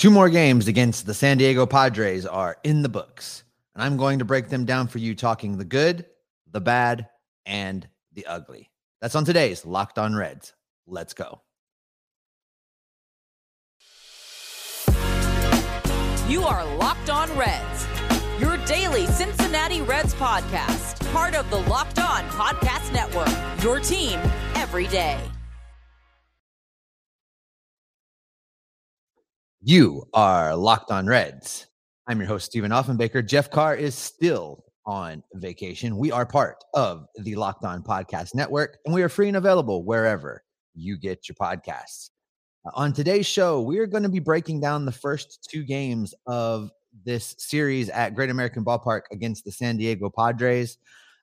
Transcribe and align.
Two 0.00 0.10
more 0.10 0.30
games 0.30 0.66
against 0.66 1.04
the 1.04 1.12
San 1.12 1.36
Diego 1.36 1.66
Padres 1.66 2.24
are 2.24 2.56
in 2.64 2.80
the 2.80 2.88
books, 2.88 3.44
and 3.74 3.82
I'm 3.82 3.98
going 3.98 4.20
to 4.20 4.24
break 4.24 4.48
them 4.48 4.64
down 4.64 4.88
for 4.88 4.96
you, 4.96 5.14
talking 5.14 5.58
the 5.58 5.64
good, 5.66 6.06
the 6.50 6.58
bad, 6.62 7.10
and 7.44 7.86
the 8.14 8.24
ugly. 8.24 8.70
That's 9.02 9.14
on 9.14 9.26
today's 9.26 9.66
Locked 9.66 9.98
On 9.98 10.16
Reds. 10.16 10.54
Let's 10.86 11.12
go. 11.12 11.42
You 16.30 16.44
are 16.44 16.64
Locked 16.76 17.10
On 17.10 17.28
Reds, 17.36 17.86
your 18.40 18.56
daily 18.64 19.04
Cincinnati 19.04 19.82
Reds 19.82 20.14
podcast, 20.14 21.12
part 21.12 21.34
of 21.34 21.50
the 21.50 21.58
Locked 21.68 21.98
On 21.98 22.22
Podcast 22.30 22.90
Network, 22.94 23.28
your 23.62 23.80
team 23.80 24.18
every 24.54 24.86
day. 24.86 25.20
You 29.62 30.08
are 30.14 30.56
Locked 30.56 30.90
On 30.90 31.06
Reds. 31.06 31.66
I'm 32.06 32.18
your 32.18 32.26
host, 32.26 32.46
Stephen 32.46 32.70
Offenbaker. 32.70 33.24
Jeff 33.24 33.50
Carr 33.50 33.76
is 33.76 33.94
still 33.94 34.64
on 34.86 35.22
vacation. 35.34 35.98
We 35.98 36.10
are 36.10 36.24
part 36.24 36.64
of 36.72 37.04
the 37.16 37.36
Locked 37.36 37.66
On 37.66 37.82
Podcast 37.82 38.34
Network, 38.34 38.78
and 38.86 38.94
we 38.94 39.02
are 39.02 39.10
free 39.10 39.28
and 39.28 39.36
available 39.36 39.84
wherever 39.84 40.42
you 40.74 40.96
get 40.96 41.28
your 41.28 41.34
podcasts. 41.34 42.08
On 42.72 42.94
today's 42.94 43.26
show, 43.26 43.60
we 43.60 43.78
are 43.80 43.86
going 43.86 44.02
to 44.02 44.08
be 44.08 44.18
breaking 44.18 44.62
down 44.62 44.86
the 44.86 44.92
first 44.92 45.46
two 45.50 45.62
games 45.62 46.14
of 46.26 46.70
this 47.04 47.34
series 47.36 47.90
at 47.90 48.14
Great 48.14 48.30
American 48.30 48.64
Ballpark 48.64 49.02
against 49.12 49.44
the 49.44 49.52
San 49.52 49.76
Diego 49.76 50.08
Padres. 50.08 50.78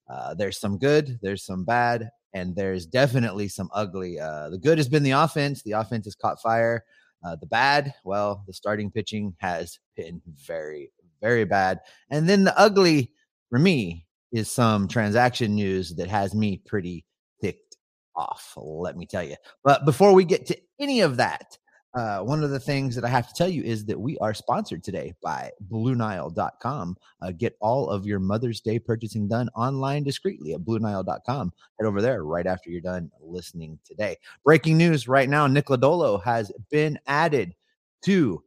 Uh, 0.08 0.36
there's 0.36 0.60
some 0.60 0.78
good, 0.78 1.18
there's 1.24 1.44
some 1.44 1.66
bad, 1.66 2.08
and 2.36 2.56
there's 2.56 2.86
definitely 2.86 3.48
some 3.48 3.72
ugly. 3.74 4.20
Uh, 4.20 4.50
the 4.50 4.60
good 4.60 4.78
has 4.78 4.88
been 4.88 5.02
the 5.02 5.10
offense. 5.10 5.64
The 5.64 5.72
offense 5.72 6.06
has 6.06 6.14
caught 6.14 6.40
fire. 6.40 6.84
Uh, 7.24 7.36
the 7.36 7.46
bad, 7.46 7.94
well, 8.04 8.44
the 8.48 8.54
starting 8.54 8.92
pitching 8.92 9.36
has 9.40 9.80
been 9.96 10.22
very, 10.46 10.92
very 11.22 11.46
bad. 11.46 11.80
And 12.10 12.30
then 12.30 12.44
the 12.44 12.58
ugly 12.58 13.12
for 13.50 13.60
me 13.60 14.06
is 14.32 14.52
some 14.52 14.88
transaction 14.88 15.56
news 15.56 15.96
that 15.96 16.10
has 16.10 16.36
me 16.36 16.62
pretty 16.66 17.06
ticked 17.42 17.78
off, 18.16 18.54
let 18.56 18.98
me 18.98 19.06
tell 19.06 19.24
you. 19.24 19.36
But 19.64 19.86
before 19.86 20.14
we 20.14 20.26
get 20.26 20.46
to 20.48 20.58
any 20.80 21.02
of 21.02 21.18
that, 21.18 21.58
uh, 21.98 22.20
one 22.20 22.44
of 22.44 22.52
the 22.52 22.60
things 22.60 22.94
that 22.94 23.04
I 23.04 23.08
have 23.08 23.28
to 23.28 23.34
tell 23.34 23.50
you 23.50 23.64
is 23.64 23.86
that 23.86 24.00
we 24.00 24.20
are 24.20 24.34
sponsored 24.34 24.84
today 24.84 25.16
by 25.24 25.50
BlueNile.com. 25.68 26.96
Uh, 27.24 27.32
get 27.32 27.58
all 27.60 27.90
of 27.90 28.06
your 28.06 28.20
Mother's 28.20 28.62
Day 28.62 28.78
purchasing 28.78 29.28
done 29.28 29.50
online 29.56 30.04
discreetly 30.04 30.54
at 30.54 30.62
BlueNile.com. 30.62 31.52
Head 31.80 31.88
over 31.88 32.02
there 32.02 32.24
right 32.24 32.46
after 32.46 32.70
you're 32.70 32.82
done 32.82 33.10
listening 33.20 33.80
today. 33.84 34.16
Breaking 34.44 34.78
news 34.78 35.08
right 35.08 35.28
now 35.28 35.48
Nick 35.48 35.66
Lodolo 35.68 36.22
has 36.24 36.52
been 36.70 37.00
added 37.08 37.56
to 38.04 38.44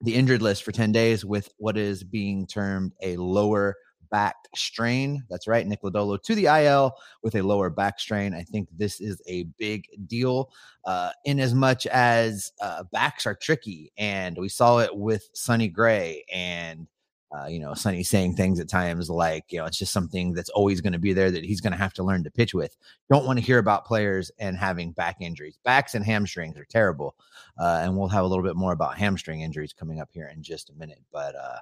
the 0.00 0.14
injured 0.16 0.42
list 0.42 0.64
for 0.64 0.72
10 0.72 0.90
days 0.90 1.24
with 1.24 1.48
what 1.58 1.78
is 1.78 2.02
being 2.02 2.44
termed 2.44 2.92
a 3.02 3.16
lower 3.18 3.76
back 4.10 4.36
strain. 4.54 5.24
That's 5.30 5.46
right, 5.46 5.66
Nick 5.66 5.82
Lodolo 5.82 6.20
to 6.22 6.34
the 6.34 6.46
IL 6.46 6.94
with 7.22 7.34
a 7.36 7.42
lower 7.42 7.70
back 7.70 8.00
strain. 8.00 8.34
I 8.34 8.42
think 8.42 8.68
this 8.76 9.00
is 9.00 9.20
a 9.26 9.44
big 9.58 9.86
deal 10.06 10.50
uh, 10.84 11.10
in 11.24 11.40
as 11.40 11.54
much 11.54 11.86
as 11.86 12.52
uh, 12.60 12.84
backs 12.92 13.26
are 13.26 13.34
tricky. 13.34 13.92
And 13.96 14.36
we 14.36 14.48
saw 14.48 14.78
it 14.78 14.94
with 14.94 15.28
Sonny 15.32 15.68
Gray 15.68 16.24
and 16.32 16.86
uh, 17.32 17.46
you 17.46 17.60
know, 17.60 17.74
Sonny 17.74 18.02
saying 18.02 18.34
things 18.34 18.58
at 18.58 18.68
times 18.68 19.08
like, 19.08 19.44
you 19.50 19.58
know, 19.58 19.64
it's 19.64 19.78
just 19.78 19.92
something 19.92 20.32
that's 20.32 20.48
always 20.50 20.80
going 20.80 20.92
to 20.92 20.98
be 20.98 21.12
there 21.12 21.30
that 21.30 21.44
he's 21.44 21.60
going 21.60 21.72
to 21.72 21.78
have 21.78 21.92
to 21.94 22.02
learn 22.02 22.24
to 22.24 22.30
pitch 22.30 22.54
with. 22.54 22.76
Don't 23.08 23.24
want 23.24 23.38
to 23.38 23.44
hear 23.44 23.58
about 23.58 23.84
players 23.84 24.32
and 24.40 24.56
having 24.56 24.90
back 24.90 25.18
injuries. 25.20 25.56
Backs 25.64 25.94
and 25.94 26.04
hamstrings 26.04 26.56
are 26.56 26.64
terrible. 26.64 27.14
Uh, 27.56 27.82
and 27.82 27.96
we'll 27.96 28.08
have 28.08 28.24
a 28.24 28.26
little 28.26 28.42
bit 28.44 28.56
more 28.56 28.72
about 28.72 28.98
hamstring 28.98 29.42
injuries 29.42 29.72
coming 29.72 30.00
up 30.00 30.08
here 30.12 30.28
in 30.34 30.42
just 30.42 30.70
a 30.70 30.74
minute. 30.74 31.02
But 31.12 31.36
uh, 31.36 31.58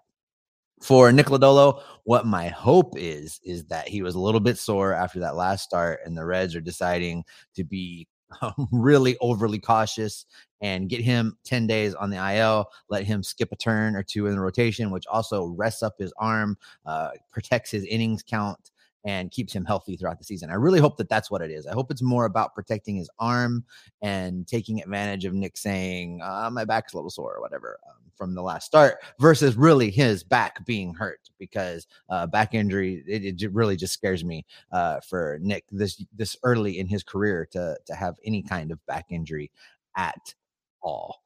for 0.80 1.10
Nick 1.12 1.26
Lodolo, 1.26 1.82
what 2.04 2.26
my 2.26 2.48
hope 2.48 2.94
is, 2.96 3.40
is 3.44 3.64
that 3.66 3.88
he 3.88 4.02
was 4.02 4.14
a 4.14 4.20
little 4.20 4.40
bit 4.40 4.58
sore 4.58 4.92
after 4.92 5.20
that 5.20 5.36
last 5.36 5.64
start, 5.64 6.00
and 6.04 6.16
the 6.16 6.24
Reds 6.24 6.54
are 6.54 6.60
deciding 6.60 7.24
to 7.54 7.64
be 7.64 8.06
really 8.72 9.16
overly 9.20 9.58
cautious 9.58 10.26
and 10.60 10.88
get 10.88 11.00
him 11.00 11.36
10 11.44 11.66
days 11.66 11.94
on 11.94 12.10
the 12.10 12.34
IL, 12.34 12.66
let 12.88 13.04
him 13.04 13.22
skip 13.22 13.52
a 13.52 13.56
turn 13.56 13.94
or 13.94 14.02
two 14.02 14.26
in 14.26 14.32
the 14.32 14.40
rotation, 14.40 14.90
which 14.90 15.06
also 15.06 15.46
rests 15.46 15.82
up 15.82 15.94
his 15.98 16.12
arm, 16.18 16.56
uh, 16.86 17.10
protects 17.30 17.70
his 17.70 17.84
innings 17.84 18.22
count, 18.22 18.70
and 19.04 19.30
keeps 19.30 19.52
him 19.52 19.64
healthy 19.64 19.96
throughout 19.96 20.18
the 20.18 20.24
season. 20.24 20.50
I 20.50 20.54
really 20.54 20.80
hope 20.80 20.96
that 20.96 21.08
that's 21.08 21.30
what 21.30 21.42
it 21.42 21.50
is. 21.50 21.66
I 21.66 21.72
hope 21.72 21.90
it's 21.90 22.02
more 22.02 22.24
about 22.24 22.54
protecting 22.54 22.96
his 22.96 23.10
arm 23.18 23.64
and 24.02 24.46
taking 24.46 24.80
advantage 24.82 25.24
of 25.24 25.34
Nick 25.34 25.56
saying, 25.56 26.20
uh, 26.22 26.50
my 26.52 26.64
back's 26.64 26.92
a 26.92 26.96
little 26.96 27.10
sore 27.10 27.36
or 27.36 27.40
whatever 27.40 27.78
um, 27.88 27.96
from 28.16 28.34
the 28.34 28.42
last 28.42 28.66
start 28.66 28.98
versus 29.20 29.56
really 29.56 29.90
his 29.90 30.24
back 30.24 30.64
being 30.66 30.92
hurt 30.92 31.30
because 31.38 31.86
uh, 32.10 32.26
back 32.26 32.54
injury, 32.54 33.04
it, 33.06 33.42
it, 33.42 33.52
really 33.52 33.76
just 33.76 33.94
scares 33.94 34.24
me 34.24 34.44
uh, 34.72 35.00
for 35.00 35.38
Nick 35.40 35.64
this, 35.70 36.04
this 36.14 36.36
early 36.42 36.78
in 36.78 36.86
his 36.86 37.02
career 37.02 37.46
to, 37.52 37.76
to 37.86 37.94
have 37.94 38.16
any 38.24 38.42
kind 38.42 38.72
of 38.72 38.84
back 38.86 39.06
injury 39.10 39.50
at 39.96 40.34
all. 40.82 41.22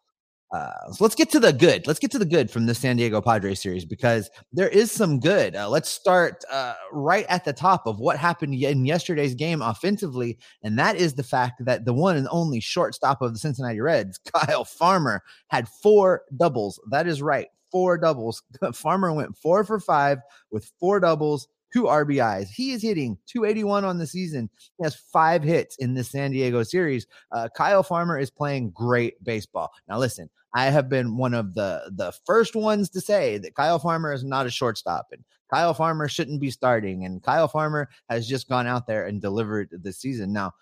Uh, 0.52 0.92
so 0.92 1.02
let's 1.02 1.14
get 1.14 1.30
to 1.30 1.40
the 1.40 1.52
good. 1.52 1.86
Let's 1.86 1.98
get 1.98 2.10
to 2.10 2.18
the 2.18 2.26
good 2.26 2.50
from 2.50 2.66
the 2.66 2.74
San 2.74 2.96
Diego 2.96 3.22
Padres 3.22 3.60
series 3.60 3.86
because 3.86 4.30
there 4.52 4.68
is 4.68 4.92
some 4.92 5.18
good. 5.18 5.56
Uh, 5.56 5.68
let's 5.70 5.88
start 5.88 6.44
uh, 6.50 6.74
right 6.92 7.24
at 7.30 7.46
the 7.46 7.54
top 7.54 7.86
of 7.86 8.00
what 8.00 8.18
happened 8.18 8.54
in 8.54 8.84
yesterday's 8.84 9.34
game 9.34 9.62
offensively, 9.62 10.38
and 10.62 10.78
that 10.78 10.96
is 10.96 11.14
the 11.14 11.22
fact 11.22 11.64
that 11.64 11.86
the 11.86 11.94
one 11.94 12.18
and 12.18 12.28
only 12.30 12.60
shortstop 12.60 13.22
of 13.22 13.32
the 13.32 13.38
Cincinnati 13.38 13.80
Reds, 13.80 14.18
Kyle 14.34 14.64
Farmer, 14.64 15.22
had 15.48 15.68
four 15.68 16.22
doubles. 16.36 16.78
That 16.90 17.06
is 17.06 17.22
right, 17.22 17.48
four 17.70 17.96
doubles. 17.96 18.42
Farmer 18.74 19.10
went 19.10 19.38
four 19.38 19.64
for 19.64 19.80
five 19.80 20.18
with 20.50 20.70
four 20.78 21.00
doubles, 21.00 21.48
two 21.72 21.84
RBIs. 21.84 22.48
He 22.48 22.72
is 22.72 22.82
hitting 22.82 23.18
281 23.26 23.84
on 23.84 23.98
the 23.98 24.06
season. 24.06 24.50
He 24.78 24.84
has 24.84 24.94
five 24.94 25.42
hits 25.42 25.76
in 25.76 25.94
this 25.94 26.10
San 26.10 26.30
Diego 26.32 26.62
series. 26.62 27.06
Uh, 27.30 27.48
Kyle 27.56 27.82
Farmer 27.82 28.18
is 28.18 28.30
playing 28.30 28.70
great 28.70 29.22
baseball. 29.24 29.70
Now, 29.88 29.98
listen, 29.98 30.28
I 30.54 30.66
have 30.66 30.88
been 30.88 31.16
one 31.16 31.34
of 31.34 31.54
the 31.54 31.90
the 31.96 32.12
first 32.26 32.54
ones 32.54 32.90
to 32.90 33.00
say 33.00 33.38
that 33.38 33.54
Kyle 33.54 33.78
Farmer 33.78 34.12
is 34.12 34.24
not 34.24 34.46
a 34.46 34.50
shortstop 34.50 35.06
and 35.12 35.24
Kyle 35.52 35.74
Farmer 35.74 36.08
shouldn't 36.08 36.40
be 36.40 36.50
starting. 36.50 37.04
And 37.04 37.22
Kyle 37.22 37.48
Farmer 37.48 37.88
has 38.08 38.26
just 38.26 38.48
gone 38.48 38.66
out 38.66 38.86
there 38.86 39.06
and 39.06 39.20
delivered 39.20 39.68
this 39.70 39.98
season. 39.98 40.32
Now, 40.32 40.52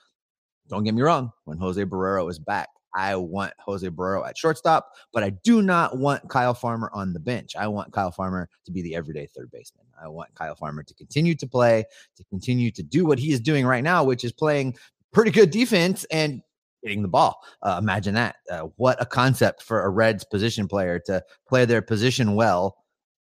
don't 0.69 0.85
get 0.85 0.95
me 0.95 1.03
wrong, 1.03 1.33
when 1.45 1.59
Jose 1.59 1.85
Barrero 1.85 2.29
is 2.29 2.39
back, 2.39 2.69
I 2.95 3.15
want 3.17 3.53
Jose 3.61 3.89
Barrero 3.89 4.27
at 4.29 4.37
shortstop, 4.37 4.93
but 5.13 5.23
I 5.23 5.31
do 5.31 5.63
not 5.63 5.99
want 5.99 6.29
Kyle 6.29 6.55
Farmer 6.55 6.91
on 6.93 7.13
the 7.13 7.21
bench. 7.21 7.55
I 7.57 7.69
want 7.69 7.93
Kyle 7.93 8.11
Farmer 8.11 8.49
to 8.67 8.73
be 8.73 8.83
the 8.83 8.97
everyday 8.97 9.27
third 9.27 9.51
baseman. 9.53 9.87
I 10.03 10.09
want 10.09 10.35
Kyle 10.35 10.55
Farmer 10.55 10.83
to 10.83 10.95
continue 10.95 11.35
to 11.37 11.47
play, 11.47 11.85
to 12.17 12.25
continue 12.25 12.71
to 12.73 12.83
do 12.83 13.05
what 13.05 13.19
he 13.19 13.33
is 13.33 13.41
doing 13.41 13.67
right 13.67 13.85
now, 13.85 14.05
which 14.05 14.25
is 14.25 14.33
playing 14.33 14.77
pretty 15.13 15.31
good 15.31 15.51
defense 15.51 16.05
and 16.11 16.43
hitting 16.83 17.03
the 17.03 17.09
ball. 17.09 17.41
Uh, 17.63 17.79
imagine 17.81 18.15
that. 18.15 18.37
Uh, 18.51 18.69
what 18.77 19.01
a 19.01 19.07
concept 19.07 19.63
for 19.63 19.83
a 19.83 19.89
Reds 19.89 20.25
position 20.25 20.67
player 20.67 20.99
to 21.07 21.23
play 21.49 21.65
their 21.65 21.83
position 21.83 22.35
well 22.35 22.77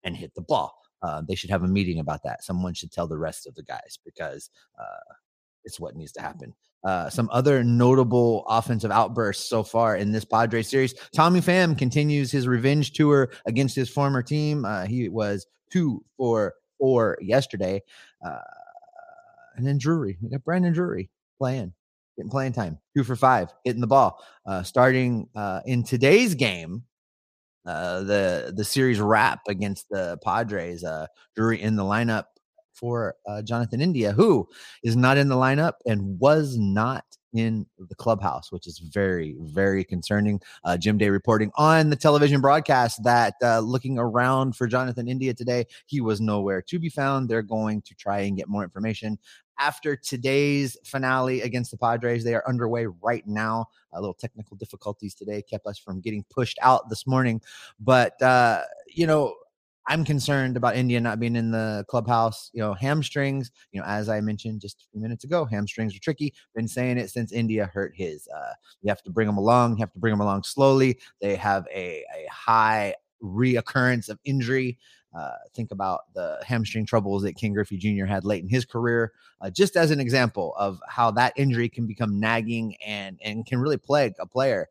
and 0.04 0.16
hit 0.16 0.34
the 0.34 0.42
ball. 0.42 0.76
Uh, 1.02 1.22
they 1.26 1.34
should 1.34 1.50
have 1.50 1.62
a 1.62 1.68
meeting 1.68 2.00
about 2.00 2.22
that. 2.24 2.42
Someone 2.42 2.74
should 2.74 2.90
tell 2.90 3.06
the 3.06 3.18
rest 3.18 3.46
of 3.46 3.54
the 3.54 3.62
guys 3.62 3.98
because 4.04 4.50
uh, 4.78 5.14
it's 5.66 5.78
what 5.78 5.96
needs 5.96 6.12
to 6.12 6.22
happen. 6.22 6.54
Uh, 6.84 7.10
some 7.10 7.28
other 7.32 7.64
notable 7.64 8.44
offensive 8.48 8.92
outbursts 8.92 9.48
so 9.48 9.62
far 9.62 9.96
in 9.96 10.12
this 10.12 10.24
Padres 10.24 10.68
series. 10.68 10.94
Tommy 11.12 11.40
Pham 11.40 11.76
continues 11.76 12.30
his 12.30 12.46
revenge 12.46 12.92
tour 12.92 13.30
against 13.44 13.74
his 13.74 13.90
former 13.90 14.22
team. 14.22 14.64
Uh, 14.64 14.86
he 14.86 15.08
was 15.08 15.46
two 15.70 16.02
for 16.16 16.54
four 16.78 17.18
yesterday. 17.20 17.82
Uh, 18.24 18.38
and 19.56 19.66
then 19.66 19.78
Drury, 19.78 20.16
we 20.22 20.28
got 20.28 20.44
Brandon 20.44 20.72
Drury 20.72 21.10
playing, 21.38 21.72
getting 22.16 22.30
playing 22.30 22.52
time, 22.52 22.78
two 22.96 23.02
for 23.02 23.16
five, 23.16 23.52
hitting 23.64 23.80
the 23.80 23.86
ball. 23.86 24.24
Uh, 24.46 24.62
starting 24.62 25.28
uh, 25.34 25.60
in 25.66 25.82
today's 25.82 26.34
game, 26.34 26.84
uh, 27.66 28.00
the 28.04 28.52
the 28.54 28.64
series 28.64 29.00
wrap 29.00 29.40
against 29.48 29.88
the 29.90 30.18
Padres. 30.22 30.84
Uh, 30.84 31.06
Drury 31.34 31.60
in 31.60 31.74
the 31.74 31.82
lineup 31.82 32.24
for 32.76 33.14
uh, 33.26 33.42
Jonathan 33.42 33.80
India, 33.80 34.12
who 34.12 34.46
is 34.82 34.96
not 34.96 35.16
in 35.16 35.28
the 35.28 35.34
lineup 35.34 35.74
and 35.86 36.18
was 36.20 36.56
not 36.56 37.04
in 37.34 37.66
the 37.78 37.94
clubhouse, 37.94 38.50
which 38.50 38.66
is 38.66 38.78
very, 38.78 39.36
very 39.40 39.84
concerning. 39.84 40.40
Uh, 40.64 40.76
Jim 40.76 40.96
Day 40.98 41.10
reporting 41.10 41.50
on 41.56 41.90
the 41.90 41.96
television 41.96 42.40
broadcast 42.40 43.02
that 43.04 43.34
uh, 43.42 43.58
looking 43.60 43.98
around 43.98 44.56
for 44.56 44.66
Jonathan 44.66 45.08
India 45.08 45.34
today, 45.34 45.64
he 45.86 46.00
was 46.00 46.20
nowhere 46.20 46.62
to 46.62 46.78
be 46.78 46.88
found. 46.88 47.28
They're 47.28 47.42
going 47.42 47.82
to 47.82 47.94
try 47.94 48.20
and 48.20 48.36
get 48.36 48.48
more 48.48 48.64
information. 48.64 49.18
After 49.58 49.96
today's 49.96 50.76
finale 50.84 51.40
against 51.40 51.70
the 51.70 51.78
Padres, 51.78 52.24
they 52.24 52.34
are 52.34 52.46
underway 52.46 52.86
right 53.02 53.26
now. 53.26 53.66
A 53.94 54.00
little 54.00 54.14
technical 54.14 54.56
difficulties 54.56 55.14
today 55.14 55.42
kept 55.42 55.66
us 55.66 55.78
from 55.78 56.00
getting 56.00 56.24
pushed 56.28 56.58
out 56.60 56.90
this 56.90 57.06
morning. 57.06 57.40
But, 57.80 58.20
uh, 58.20 58.62
you 58.86 59.06
know, 59.06 59.34
I'm 59.88 60.04
concerned 60.04 60.56
about 60.56 60.76
India 60.76 61.00
not 61.00 61.20
being 61.20 61.36
in 61.36 61.50
the 61.50 61.84
clubhouse. 61.88 62.50
You 62.52 62.60
know, 62.60 62.74
hamstrings, 62.74 63.50
you 63.72 63.80
know, 63.80 63.86
as 63.86 64.08
I 64.08 64.20
mentioned 64.20 64.60
just 64.60 64.82
a 64.82 64.86
few 64.90 65.00
minutes 65.00 65.24
ago, 65.24 65.44
hamstrings 65.44 65.94
are 65.94 66.00
tricky. 66.00 66.34
Been 66.54 66.68
saying 66.68 66.98
it 66.98 67.10
since 67.10 67.32
India 67.32 67.70
hurt 67.72 67.92
his. 67.94 68.28
Uh, 68.28 68.52
you 68.82 68.88
have 68.88 69.02
to 69.02 69.10
bring 69.10 69.26
them 69.26 69.38
along. 69.38 69.72
You 69.72 69.82
have 69.82 69.92
to 69.92 69.98
bring 69.98 70.12
them 70.12 70.20
along 70.20 70.42
slowly. 70.42 70.98
They 71.20 71.36
have 71.36 71.66
a, 71.72 72.04
a 72.14 72.26
high 72.30 72.94
reoccurrence 73.22 74.08
of 74.08 74.18
injury. 74.24 74.78
Uh, 75.16 75.36
think 75.54 75.70
about 75.70 76.12
the 76.14 76.38
hamstring 76.44 76.84
troubles 76.84 77.22
that 77.22 77.34
Ken 77.34 77.52
Griffey 77.52 77.78
Jr. 77.78 78.04
had 78.04 78.24
late 78.24 78.42
in 78.42 78.50
his 78.50 78.66
career, 78.66 79.12
uh, 79.40 79.48
just 79.48 79.76
as 79.76 79.90
an 79.90 80.00
example 80.00 80.54
of 80.58 80.78
how 80.88 81.10
that 81.12 81.32
injury 81.36 81.68
can 81.68 81.86
become 81.86 82.20
nagging 82.20 82.76
and 82.84 83.18
and 83.24 83.46
can 83.46 83.58
really 83.58 83.78
plague 83.78 84.12
a 84.20 84.26
player. 84.26 84.68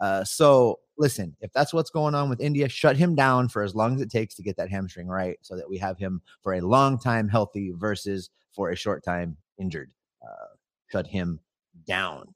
Uh, 0.00 0.22
so 0.22 0.78
listen, 0.98 1.34
if 1.40 1.52
that's 1.52 1.72
what's 1.72 1.90
going 1.90 2.14
on 2.14 2.28
with 2.28 2.40
India, 2.40 2.68
shut 2.68 2.96
him 2.96 3.14
down 3.14 3.48
for 3.48 3.62
as 3.62 3.74
long 3.74 3.94
as 3.94 4.00
it 4.00 4.10
takes 4.10 4.34
to 4.34 4.42
get 4.42 4.56
that 4.56 4.70
hamstring 4.70 5.06
right 5.06 5.38
so 5.42 5.56
that 5.56 5.68
we 5.68 5.78
have 5.78 5.98
him 5.98 6.20
for 6.42 6.54
a 6.54 6.60
long 6.60 6.98
time 6.98 7.28
healthy 7.28 7.72
versus 7.74 8.30
for 8.52 8.70
a 8.70 8.76
short 8.76 9.04
time 9.04 9.36
injured. 9.58 9.90
Uh, 10.22 10.54
shut 10.90 11.06
him 11.06 11.40
down. 11.86 12.34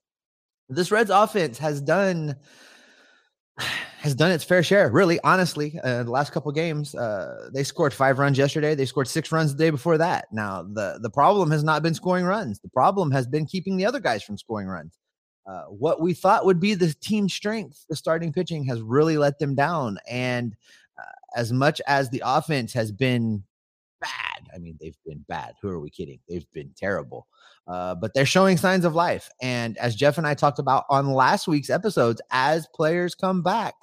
This 0.69 0.91
Reds 0.91 1.11
offense 1.11 1.59
has 1.59 1.81
done 1.81 2.37
has 3.99 4.15
done 4.15 4.31
its 4.31 4.45
fair 4.45 4.63
share, 4.63 4.91
really, 4.91 5.21
honestly. 5.23 5.79
Uh, 5.85 6.03
the 6.03 6.11
last 6.11 6.33
couple 6.33 6.51
games, 6.53 6.95
uh, 6.95 7.51
they 7.53 7.63
scored 7.63 7.93
five 7.93 8.19
runs 8.19 8.39
yesterday. 8.39 8.75
They 8.75 8.87
scored 8.87 9.09
six 9.09 9.31
runs 9.31 9.55
the 9.55 9.65
day 9.65 9.71
before 9.71 9.99
that. 9.99 10.27
Now, 10.33 10.63
the 10.63 10.99
the 11.03 11.11
problem 11.11 11.51
has 11.51 11.63
not 11.63 11.83
been 11.83 11.95
scoring 11.95 12.25
runs. 12.25 12.61
The 12.61 12.71
problem 12.71 13.11
has 13.11 13.27
been 13.27 13.47
keeping 13.47 13.77
the 13.77 13.85
other 13.85 14.01
guys 14.01 14.23
from 14.23 14.39
scoring 14.39 14.69
runs. 14.69 14.99
Uh, 15.47 15.65
what 15.65 16.01
we 16.01 16.15
thought 16.15 16.45
would 16.45 16.61
be 16.61 16.75
the 16.75 16.95
team 17.01 17.29
strength, 17.29 17.85
the 17.89 17.97
starting 17.97 18.33
pitching 18.33 18.65
has 18.65 18.81
really 18.81 19.19
let 19.19 19.39
them 19.39 19.55
down. 19.55 19.99
And 20.09 20.55
uh, 20.99 21.03
as 21.37 21.53
much 21.53 21.81
as 21.87 22.11
the 22.11 22.23
offense 22.25 22.73
has 22.75 22.93
been 22.93 23.43
bad, 24.01 24.49
I 24.55 24.59
mean, 24.59 24.77
they've 24.81 24.97
been 25.05 25.25
bad. 25.29 25.55
Who 25.61 25.69
are 25.69 25.81
we 25.81 25.91
kidding? 25.91 26.21
They've 26.29 26.51
been 26.53 26.71
terrible. 26.77 27.27
Uh, 27.69 27.95
but 27.95 28.13
they're 28.13 28.27
showing 28.27 28.57
signs 28.57 28.85
of 28.85 28.95
life. 28.97 29.31
And 29.41 29.79
as 29.79 29.95
Jeff 29.95 30.19
and 30.19 30.27
I 30.27 30.35
talked 30.35 30.59
about 30.59 30.85
on 30.91 31.13
last 31.13 31.47
week's 31.47 31.71
episodes, 31.71 32.21
as 32.33 32.67
players 32.75 33.15
come 33.15 33.41
back, 33.43 33.75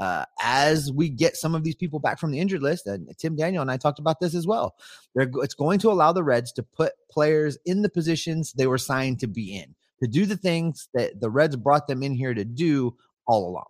uh, 0.00 0.24
as 0.42 0.90
we 0.92 1.08
get 1.08 1.36
some 1.36 1.54
of 1.54 1.62
these 1.62 1.76
people 1.76 2.00
back 2.00 2.18
from 2.18 2.32
the 2.32 2.40
injured 2.40 2.62
list, 2.62 2.88
and 2.88 3.08
Tim 3.16 3.36
Daniel 3.36 3.62
and 3.62 3.70
I 3.70 3.76
talked 3.76 4.00
about 4.00 4.18
this 4.20 4.34
as 4.34 4.46
well, 4.46 4.74
they're, 5.14 5.30
it's 5.36 5.54
going 5.54 5.78
to 5.80 5.90
allow 5.90 6.12
the 6.12 6.24
Reds 6.24 6.50
to 6.52 6.64
put 6.64 6.94
players 7.10 7.56
in 7.64 7.82
the 7.82 7.88
positions 7.88 8.52
they 8.52 8.66
were 8.66 8.78
signed 8.78 9.20
to 9.20 9.28
be 9.28 9.56
in 9.56 9.76
to 10.02 10.08
do 10.08 10.26
the 10.26 10.36
things 10.36 10.88
that 10.94 11.20
the 11.20 11.30
Reds 11.30 11.56
brought 11.56 11.86
them 11.86 12.02
in 12.02 12.14
here 12.14 12.34
to 12.34 12.44
do 12.44 12.96
all 13.26 13.48
along. 13.48 13.66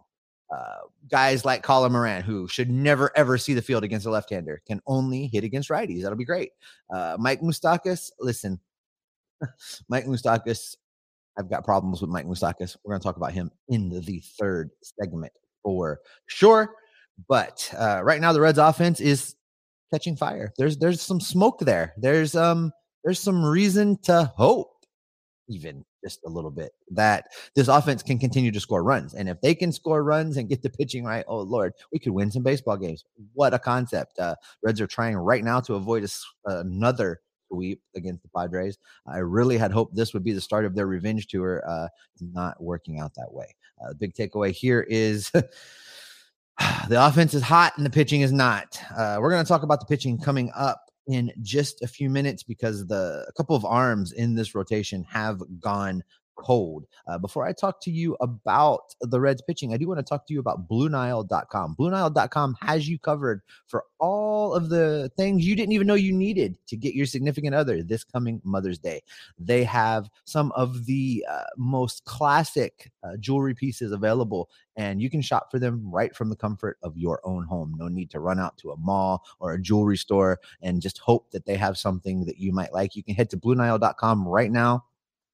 Uh, 0.54 0.86
guys 1.10 1.44
like 1.44 1.62
Colin 1.62 1.92
Moran, 1.92 2.22
who 2.22 2.48
should 2.48 2.70
never 2.70 3.10
ever 3.16 3.36
see 3.36 3.52
the 3.54 3.62
field 3.62 3.84
against 3.84 4.06
a 4.06 4.10
left-hander, 4.10 4.62
can 4.66 4.80
only 4.86 5.26
hit 5.26 5.44
against 5.44 5.68
righties. 5.68 6.02
That'll 6.02 6.16
be 6.16 6.24
great. 6.24 6.52
Uh, 6.92 7.16
Mike 7.18 7.42
Moustakas, 7.42 8.10
listen, 8.18 8.58
Mike 9.88 10.06
Moustakas, 10.06 10.76
I've 11.38 11.50
got 11.50 11.64
problems 11.64 12.00
with 12.00 12.10
Mike 12.10 12.26
Moustakas. 12.26 12.76
We're 12.82 12.92
going 12.92 13.00
to 13.00 13.04
talk 13.04 13.16
about 13.16 13.32
him 13.32 13.50
in 13.68 13.88
the, 13.88 14.00
the 14.00 14.22
third 14.38 14.70
segment 14.82 15.32
for 15.62 16.00
sure. 16.26 16.74
But 17.28 17.72
uh, 17.76 18.00
right 18.02 18.20
now, 18.20 18.32
the 18.32 18.40
Reds' 18.40 18.58
offense 18.58 19.00
is 19.00 19.34
catching 19.92 20.16
fire. 20.16 20.52
There's 20.56 20.78
there's 20.78 21.00
some 21.00 21.20
smoke 21.20 21.60
there. 21.60 21.94
There's 21.96 22.34
um 22.34 22.72
there's 23.04 23.20
some 23.20 23.44
reason 23.44 23.98
to 24.04 24.32
hope 24.36 24.77
even 25.48 25.84
just 26.04 26.20
a 26.24 26.28
little 26.28 26.50
bit 26.50 26.72
that 26.90 27.28
this 27.54 27.68
offense 27.68 28.02
can 28.02 28.18
continue 28.18 28.52
to 28.52 28.60
score 28.60 28.82
runs. 28.82 29.14
And 29.14 29.28
if 29.28 29.40
they 29.40 29.54
can 29.54 29.72
score 29.72 30.04
runs 30.04 30.36
and 30.36 30.48
get 30.48 30.62
the 30.62 30.70
pitching 30.70 31.04
right, 31.04 31.24
oh 31.26 31.40
Lord, 31.40 31.72
we 31.92 31.98
could 31.98 32.12
win 32.12 32.30
some 32.30 32.42
baseball 32.42 32.76
games. 32.76 33.04
What 33.32 33.54
a 33.54 33.58
concept! 33.58 34.18
Uh, 34.18 34.36
Reds 34.62 34.80
are 34.80 34.86
trying 34.86 35.16
right 35.16 35.42
now 35.42 35.60
to 35.60 35.74
avoid 35.74 36.04
a, 36.04 36.08
another 36.50 37.20
sweep 37.48 37.80
against 37.96 38.22
the 38.22 38.28
Padres. 38.28 38.78
I 39.06 39.18
really 39.18 39.56
had 39.56 39.72
hoped 39.72 39.96
this 39.96 40.12
would 40.12 40.24
be 40.24 40.32
the 40.32 40.40
start 40.40 40.64
of 40.64 40.74
their 40.74 40.86
revenge 40.86 41.26
tour. 41.26 41.62
Uh, 41.66 41.88
not 42.20 42.62
working 42.62 42.98
out 42.98 43.14
that 43.14 43.32
way. 43.32 43.54
Uh, 43.82 43.88
the 43.90 43.94
big 43.94 44.14
takeaway 44.14 44.52
here 44.52 44.86
is. 44.88 45.32
the 46.88 47.06
offense 47.06 47.34
is 47.34 47.42
hot 47.42 47.72
and 47.76 47.86
the 47.86 47.90
pitching 47.90 48.22
is 48.22 48.32
not. 48.32 48.80
Uh, 48.96 49.18
we're 49.20 49.30
going 49.30 49.44
to 49.44 49.48
talk 49.48 49.62
about 49.62 49.78
the 49.78 49.86
pitching 49.86 50.18
coming 50.18 50.50
up 50.56 50.87
in 51.08 51.32
just 51.42 51.82
a 51.82 51.88
few 51.88 52.10
minutes 52.10 52.42
because 52.42 52.86
the 52.86 53.24
a 53.28 53.32
couple 53.32 53.56
of 53.56 53.64
arms 53.64 54.12
in 54.12 54.34
this 54.34 54.54
rotation 54.54 55.04
have 55.04 55.40
gone 55.58 56.04
cold. 56.38 56.86
Uh, 57.06 57.18
before 57.18 57.46
I 57.46 57.52
talk 57.52 57.80
to 57.82 57.90
you 57.90 58.16
about 58.20 58.94
the 59.00 59.20
Reds 59.20 59.42
pitching, 59.42 59.74
I 59.74 59.76
do 59.76 59.86
want 59.86 59.98
to 59.98 60.04
talk 60.04 60.26
to 60.26 60.34
you 60.34 60.40
about 60.40 60.68
BlueNile.com. 60.68 61.76
BlueNile.com 61.78 62.56
has 62.62 62.88
you 62.88 62.98
covered 62.98 63.42
for 63.66 63.84
all 63.98 64.54
of 64.54 64.68
the 64.68 65.10
things 65.16 65.44
you 65.44 65.56
didn't 65.56 65.72
even 65.72 65.86
know 65.86 65.94
you 65.94 66.12
needed 66.12 66.56
to 66.68 66.76
get 66.76 66.94
your 66.94 67.06
significant 67.06 67.54
other 67.54 67.82
this 67.82 68.04
coming 68.04 68.40
Mother's 68.44 68.78
Day. 68.78 69.02
They 69.38 69.64
have 69.64 70.08
some 70.24 70.52
of 70.52 70.86
the 70.86 71.24
uh, 71.28 71.44
most 71.56 72.04
classic 72.04 72.90
uh, 73.02 73.16
jewelry 73.18 73.54
pieces 73.54 73.92
available, 73.92 74.48
and 74.76 75.02
you 75.02 75.10
can 75.10 75.20
shop 75.20 75.50
for 75.50 75.58
them 75.58 75.82
right 75.90 76.14
from 76.14 76.30
the 76.30 76.36
comfort 76.36 76.78
of 76.82 76.96
your 76.96 77.20
own 77.24 77.44
home. 77.44 77.74
No 77.76 77.88
need 77.88 78.10
to 78.10 78.20
run 78.20 78.38
out 78.38 78.56
to 78.58 78.70
a 78.70 78.76
mall 78.76 79.24
or 79.40 79.52
a 79.52 79.60
jewelry 79.60 79.96
store 79.96 80.38
and 80.62 80.80
just 80.80 80.98
hope 80.98 81.30
that 81.32 81.46
they 81.46 81.56
have 81.56 81.76
something 81.76 82.24
that 82.26 82.38
you 82.38 82.52
might 82.52 82.72
like. 82.72 82.94
You 82.94 83.02
can 83.02 83.14
head 83.14 83.30
to 83.30 83.36
BlueNile.com 83.36 84.26
right 84.26 84.50
now 84.50 84.84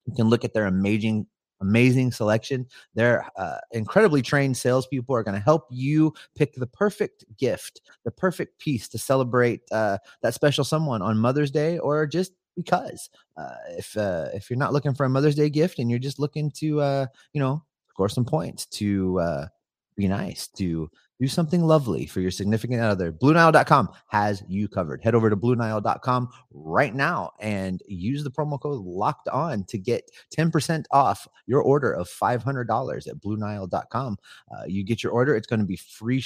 you 0.05 0.13
can 0.15 0.29
look 0.29 0.43
at 0.43 0.53
their 0.53 0.67
amazing 0.67 1.27
amazing 1.61 2.11
selection. 2.11 2.65
Their 2.95 3.25
uh, 3.37 3.57
incredibly 3.71 4.21
trained 4.21 4.57
salespeople 4.57 5.15
are 5.15 5.23
going 5.23 5.37
to 5.37 5.43
help 5.43 5.67
you 5.71 6.13
pick 6.35 6.53
the 6.55 6.67
perfect 6.67 7.25
gift, 7.37 7.81
the 8.03 8.11
perfect 8.11 8.59
piece 8.59 8.87
to 8.89 8.97
celebrate 8.97 9.61
uh, 9.71 9.97
that 10.21 10.33
special 10.33 10.63
someone 10.63 11.01
on 11.01 11.17
Mother's 11.17 11.51
Day 11.51 11.77
or 11.79 12.05
just 12.07 12.33
because. 12.55 13.09
Uh, 13.37 13.55
if 13.77 13.95
uh, 13.97 14.27
if 14.33 14.49
you're 14.49 14.59
not 14.59 14.73
looking 14.73 14.93
for 14.93 15.05
a 15.05 15.09
Mother's 15.09 15.35
Day 15.35 15.49
gift 15.49 15.79
and 15.79 15.89
you're 15.89 15.99
just 15.99 16.19
looking 16.19 16.51
to 16.51 16.81
uh, 16.81 17.05
you 17.33 17.39
know 17.39 17.63
score 17.89 18.09
some 18.09 18.25
points 18.25 18.65
to 18.65 19.19
uh, 19.19 19.47
be 19.95 20.07
nice 20.07 20.47
to 20.47 20.89
do 21.19 21.27
something 21.27 21.61
lovely 21.61 22.05
for 22.05 22.19
your 22.19 22.31
significant 22.31 22.81
other. 22.81 23.11
BlueNile.com 23.11 23.89
has 24.07 24.43
you 24.47 24.67
covered. 24.67 25.03
Head 25.03 25.15
over 25.15 25.29
to 25.29 25.37
BlueNile.com 25.37 26.29
right 26.51 26.93
now 26.93 27.31
and 27.39 27.81
use 27.87 28.23
the 28.23 28.31
promo 28.31 28.59
code 28.59 28.83
locked 28.83 29.27
on 29.29 29.63
to 29.65 29.77
get 29.77 30.09
10% 30.37 30.85
off 30.91 31.27
your 31.47 31.61
order 31.61 31.91
of 31.91 32.09
$500 32.09 33.07
at 33.07 33.15
BlueNile.com. 33.17 34.17
Uh, 34.51 34.63
you 34.67 34.83
get 34.83 35.03
your 35.03 35.13
order, 35.13 35.35
it's 35.35 35.47
going 35.47 35.61
to 35.61 35.65
be 35.65 35.77
free 35.77 36.23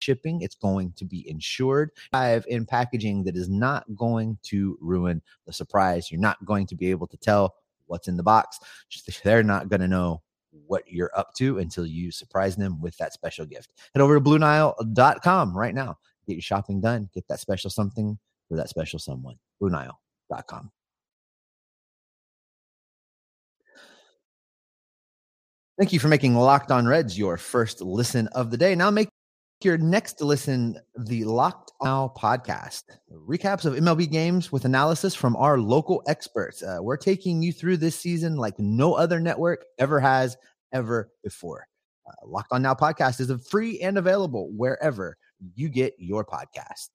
shipping. 0.00 0.40
It's 0.40 0.54
going 0.54 0.92
to 0.96 1.04
be 1.04 1.28
insured. 1.28 1.90
Have 2.12 2.44
in 2.48 2.66
packaging 2.66 3.24
that 3.24 3.36
is 3.36 3.48
not 3.48 3.84
going 3.94 4.38
to 4.44 4.78
ruin 4.80 5.22
the 5.46 5.52
surprise. 5.52 6.10
You're 6.10 6.20
not 6.20 6.42
going 6.44 6.66
to 6.68 6.74
be 6.74 6.90
able 6.90 7.06
to 7.08 7.16
tell 7.16 7.54
what's 7.86 8.08
in 8.08 8.16
the 8.16 8.22
box. 8.22 8.58
They're 9.24 9.42
not 9.42 9.68
going 9.68 9.80
to 9.80 9.88
know 9.88 10.22
what 10.66 10.84
you're 10.86 11.10
up 11.16 11.34
to 11.34 11.58
until 11.58 11.86
you 11.86 12.10
surprise 12.10 12.56
them 12.56 12.80
with 12.80 12.96
that 12.98 13.12
special 13.12 13.46
gift. 13.46 13.72
Head 13.94 14.00
over 14.00 14.14
to 14.14 14.20
BlueNile.com 14.20 15.56
right 15.56 15.74
now. 15.74 15.98
Get 16.26 16.34
your 16.34 16.42
shopping 16.42 16.80
done. 16.80 17.08
Get 17.14 17.26
that 17.28 17.40
special 17.40 17.70
something 17.70 18.18
for 18.48 18.56
that 18.56 18.68
special 18.68 18.98
someone. 18.98 19.36
BlueNile.com. 19.62 20.70
Thank 25.78 25.94
you 25.94 25.98
for 25.98 26.08
making 26.08 26.34
Locked 26.34 26.70
On 26.70 26.86
Reds 26.86 27.18
your 27.18 27.38
first 27.38 27.80
listen 27.80 28.26
of 28.28 28.50
the 28.50 28.58
day. 28.58 28.74
Now 28.74 28.90
make 28.90 29.08
your 29.64 29.78
next 29.78 30.14
to 30.14 30.24
listen 30.24 30.78
the 30.96 31.24
Locked 31.24 31.72
Now 31.82 32.12
podcast. 32.16 32.84
Recaps 33.12 33.64
of 33.64 33.74
MLB 33.74 34.10
games 34.10 34.50
with 34.50 34.64
analysis 34.64 35.14
from 35.14 35.36
our 35.36 35.58
local 35.58 36.02
experts. 36.06 36.62
Uh, 36.62 36.78
we're 36.80 36.96
taking 36.96 37.42
you 37.42 37.52
through 37.52 37.76
this 37.76 37.98
season 37.98 38.36
like 38.36 38.58
no 38.58 38.94
other 38.94 39.20
network 39.20 39.64
ever 39.78 40.00
has, 40.00 40.36
ever 40.72 41.10
before. 41.22 41.66
Uh, 42.06 42.26
Locked 42.26 42.52
On 42.52 42.62
Now 42.62 42.74
podcast 42.74 43.20
is 43.20 43.30
a 43.30 43.38
free 43.38 43.80
and 43.80 43.98
available 43.98 44.50
wherever 44.56 45.16
you 45.54 45.68
get 45.68 45.94
your 45.98 46.24
podcast. 46.24 46.88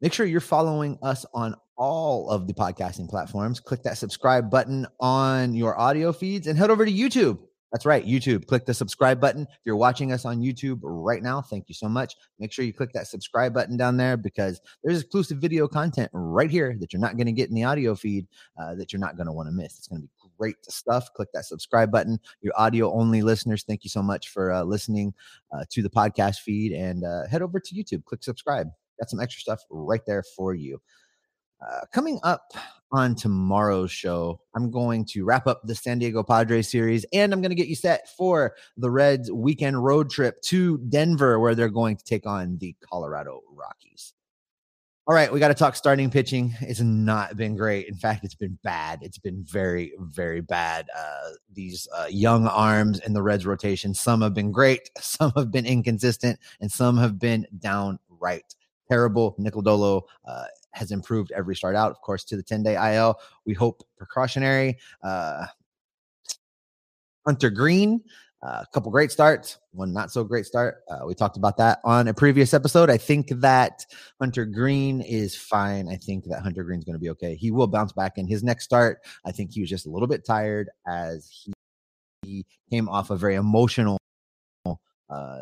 Make 0.00 0.12
sure 0.12 0.26
you're 0.26 0.40
following 0.40 0.98
us 1.02 1.24
on 1.34 1.54
all 1.76 2.28
of 2.28 2.46
the 2.46 2.54
podcasting 2.54 3.08
platforms. 3.08 3.60
Click 3.60 3.82
that 3.84 3.98
subscribe 3.98 4.50
button 4.50 4.86
on 5.00 5.54
your 5.54 5.78
audio 5.78 6.12
feeds 6.12 6.46
and 6.46 6.58
head 6.58 6.70
over 6.70 6.84
to 6.84 6.92
YouTube 6.92 7.38
that's 7.72 7.86
right, 7.86 8.06
YouTube. 8.06 8.46
Click 8.46 8.66
the 8.66 8.74
subscribe 8.74 9.18
button. 9.18 9.42
If 9.50 9.60
you're 9.64 9.76
watching 9.76 10.12
us 10.12 10.26
on 10.26 10.40
YouTube 10.40 10.80
right 10.82 11.22
now, 11.22 11.40
thank 11.40 11.68
you 11.68 11.74
so 11.74 11.88
much. 11.88 12.14
Make 12.38 12.52
sure 12.52 12.66
you 12.66 12.72
click 12.74 12.92
that 12.92 13.06
subscribe 13.06 13.54
button 13.54 13.78
down 13.78 13.96
there 13.96 14.18
because 14.18 14.60
there's 14.84 15.00
exclusive 15.00 15.38
video 15.38 15.66
content 15.66 16.10
right 16.12 16.50
here 16.50 16.76
that 16.80 16.92
you're 16.92 17.00
not 17.00 17.16
going 17.16 17.26
to 17.26 17.32
get 17.32 17.48
in 17.48 17.54
the 17.54 17.64
audio 17.64 17.94
feed 17.94 18.26
uh, 18.60 18.74
that 18.74 18.92
you're 18.92 19.00
not 19.00 19.16
going 19.16 19.26
to 19.26 19.32
want 19.32 19.48
to 19.48 19.52
miss. 19.52 19.78
It's 19.78 19.88
going 19.88 20.02
to 20.02 20.06
be 20.06 20.30
great 20.38 20.56
stuff. 20.68 21.08
Click 21.14 21.30
that 21.32 21.46
subscribe 21.46 21.90
button. 21.90 22.18
Your 22.42 22.52
audio 22.58 22.92
only 22.92 23.22
listeners, 23.22 23.64
thank 23.66 23.84
you 23.84 23.90
so 23.90 24.02
much 24.02 24.28
for 24.28 24.52
uh, 24.52 24.62
listening 24.62 25.14
uh, 25.56 25.64
to 25.70 25.82
the 25.82 25.90
podcast 25.90 26.40
feed 26.40 26.72
and 26.72 27.04
uh, 27.04 27.26
head 27.26 27.40
over 27.40 27.58
to 27.58 27.74
YouTube. 27.74 28.04
Click 28.04 28.22
subscribe. 28.22 28.68
Got 29.00 29.08
some 29.08 29.20
extra 29.20 29.40
stuff 29.40 29.62
right 29.70 30.04
there 30.06 30.22
for 30.36 30.54
you. 30.54 30.78
Uh, 31.62 31.80
coming 31.92 32.18
up 32.22 32.52
on 32.90 33.14
tomorrow's 33.14 33.92
show, 33.92 34.40
I'm 34.54 34.70
going 34.70 35.04
to 35.06 35.24
wrap 35.24 35.46
up 35.46 35.62
the 35.64 35.74
San 35.74 35.98
Diego 35.98 36.22
Padres 36.22 36.68
series 36.68 37.06
and 37.12 37.32
I'm 37.32 37.40
going 37.40 37.50
to 37.50 37.56
get 37.56 37.68
you 37.68 37.76
set 37.76 38.08
for 38.16 38.54
the 38.76 38.90
Reds 38.90 39.30
weekend 39.30 39.82
road 39.82 40.10
trip 40.10 40.40
to 40.42 40.78
Denver, 40.78 41.38
where 41.38 41.54
they're 41.54 41.68
going 41.68 41.96
to 41.96 42.04
take 42.04 42.26
on 42.26 42.58
the 42.58 42.74
Colorado 42.84 43.42
Rockies. 43.52 44.12
All 45.06 45.14
right, 45.14 45.32
we 45.32 45.40
got 45.40 45.48
to 45.48 45.54
talk 45.54 45.74
starting 45.74 46.10
pitching. 46.10 46.54
It's 46.60 46.80
not 46.80 47.36
been 47.36 47.56
great. 47.56 47.88
In 47.88 47.96
fact, 47.96 48.24
it's 48.24 48.36
been 48.36 48.56
bad. 48.62 49.00
It's 49.02 49.18
been 49.18 49.42
very, 49.42 49.92
very 49.98 50.40
bad. 50.40 50.86
Uh, 50.96 51.30
these 51.52 51.88
uh, 51.96 52.06
young 52.08 52.46
arms 52.46 53.00
in 53.00 53.12
the 53.12 53.22
Reds 53.22 53.44
rotation, 53.44 53.94
some 53.94 54.22
have 54.22 54.32
been 54.32 54.52
great, 54.52 54.90
some 55.00 55.32
have 55.36 55.50
been 55.50 55.66
inconsistent, 55.66 56.38
and 56.60 56.70
some 56.70 56.96
have 56.98 57.18
been 57.18 57.46
downright 57.58 58.54
terrible. 58.88 59.34
Nicola 59.38 60.02
uh, 60.24 60.44
has 60.72 60.90
improved 60.90 61.32
every 61.32 61.54
start 61.56 61.76
out, 61.76 61.90
of 61.90 62.00
course, 62.00 62.24
to 62.24 62.36
the 62.36 62.42
10 62.42 62.62
day 62.62 62.94
IL. 62.94 63.16
We 63.44 63.54
hope 63.54 63.82
precautionary. 63.96 64.78
Uh, 65.02 65.46
Hunter 67.24 67.50
Greene, 67.50 68.02
uh, 68.42 68.62
a 68.62 68.66
couple 68.72 68.90
great 68.90 69.12
starts, 69.12 69.58
one 69.70 69.92
not 69.92 70.10
so 70.10 70.24
great 70.24 70.44
start. 70.44 70.82
Uh, 70.90 71.06
we 71.06 71.14
talked 71.14 71.36
about 71.36 71.56
that 71.58 71.78
on 71.84 72.08
a 72.08 72.14
previous 72.14 72.52
episode. 72.52 72.90
I 72.90 72.96
think 72.96 73.28
that 73.28 73.86
Hunter 74.20 74.44
Greene 74.44 75.00
is 75.02 75.36
fine. 75.36 75.88
I 75.88 75.96
think 75.96 76.24
that 76.24 76.42
Hunter 76.42 76.64
Greene's 76.64 76.84
going 76.84 76.94
to 76.94 77.00
be 77.00 77.10
okay. 77.10 77.36
He 77.36 77.52
will 77.52 77.68
bounce 77.68 77.92
back 77.92 78.18
in 78.18 78.26
his 78.26 78.42
next 78.42 78.64
start. 78.64 78.98
I 79.24 79.30
think 79.30 79.52
he 79.52 79.60
was 79.60 79.70
just 79.70 79.86
a 79.86 79.90
little 79.90 80.08
bit 80.08 80.24
tired 80.26 80.70
as 80.88 81.28
he, 81.30 81.52
he 82.22 82.44
came 82.68 82.88
off 82.88 83.10
a 83.10 83.16
very 83.16 83.36
emotional 83.36 83.98
uh, 85.08 85.38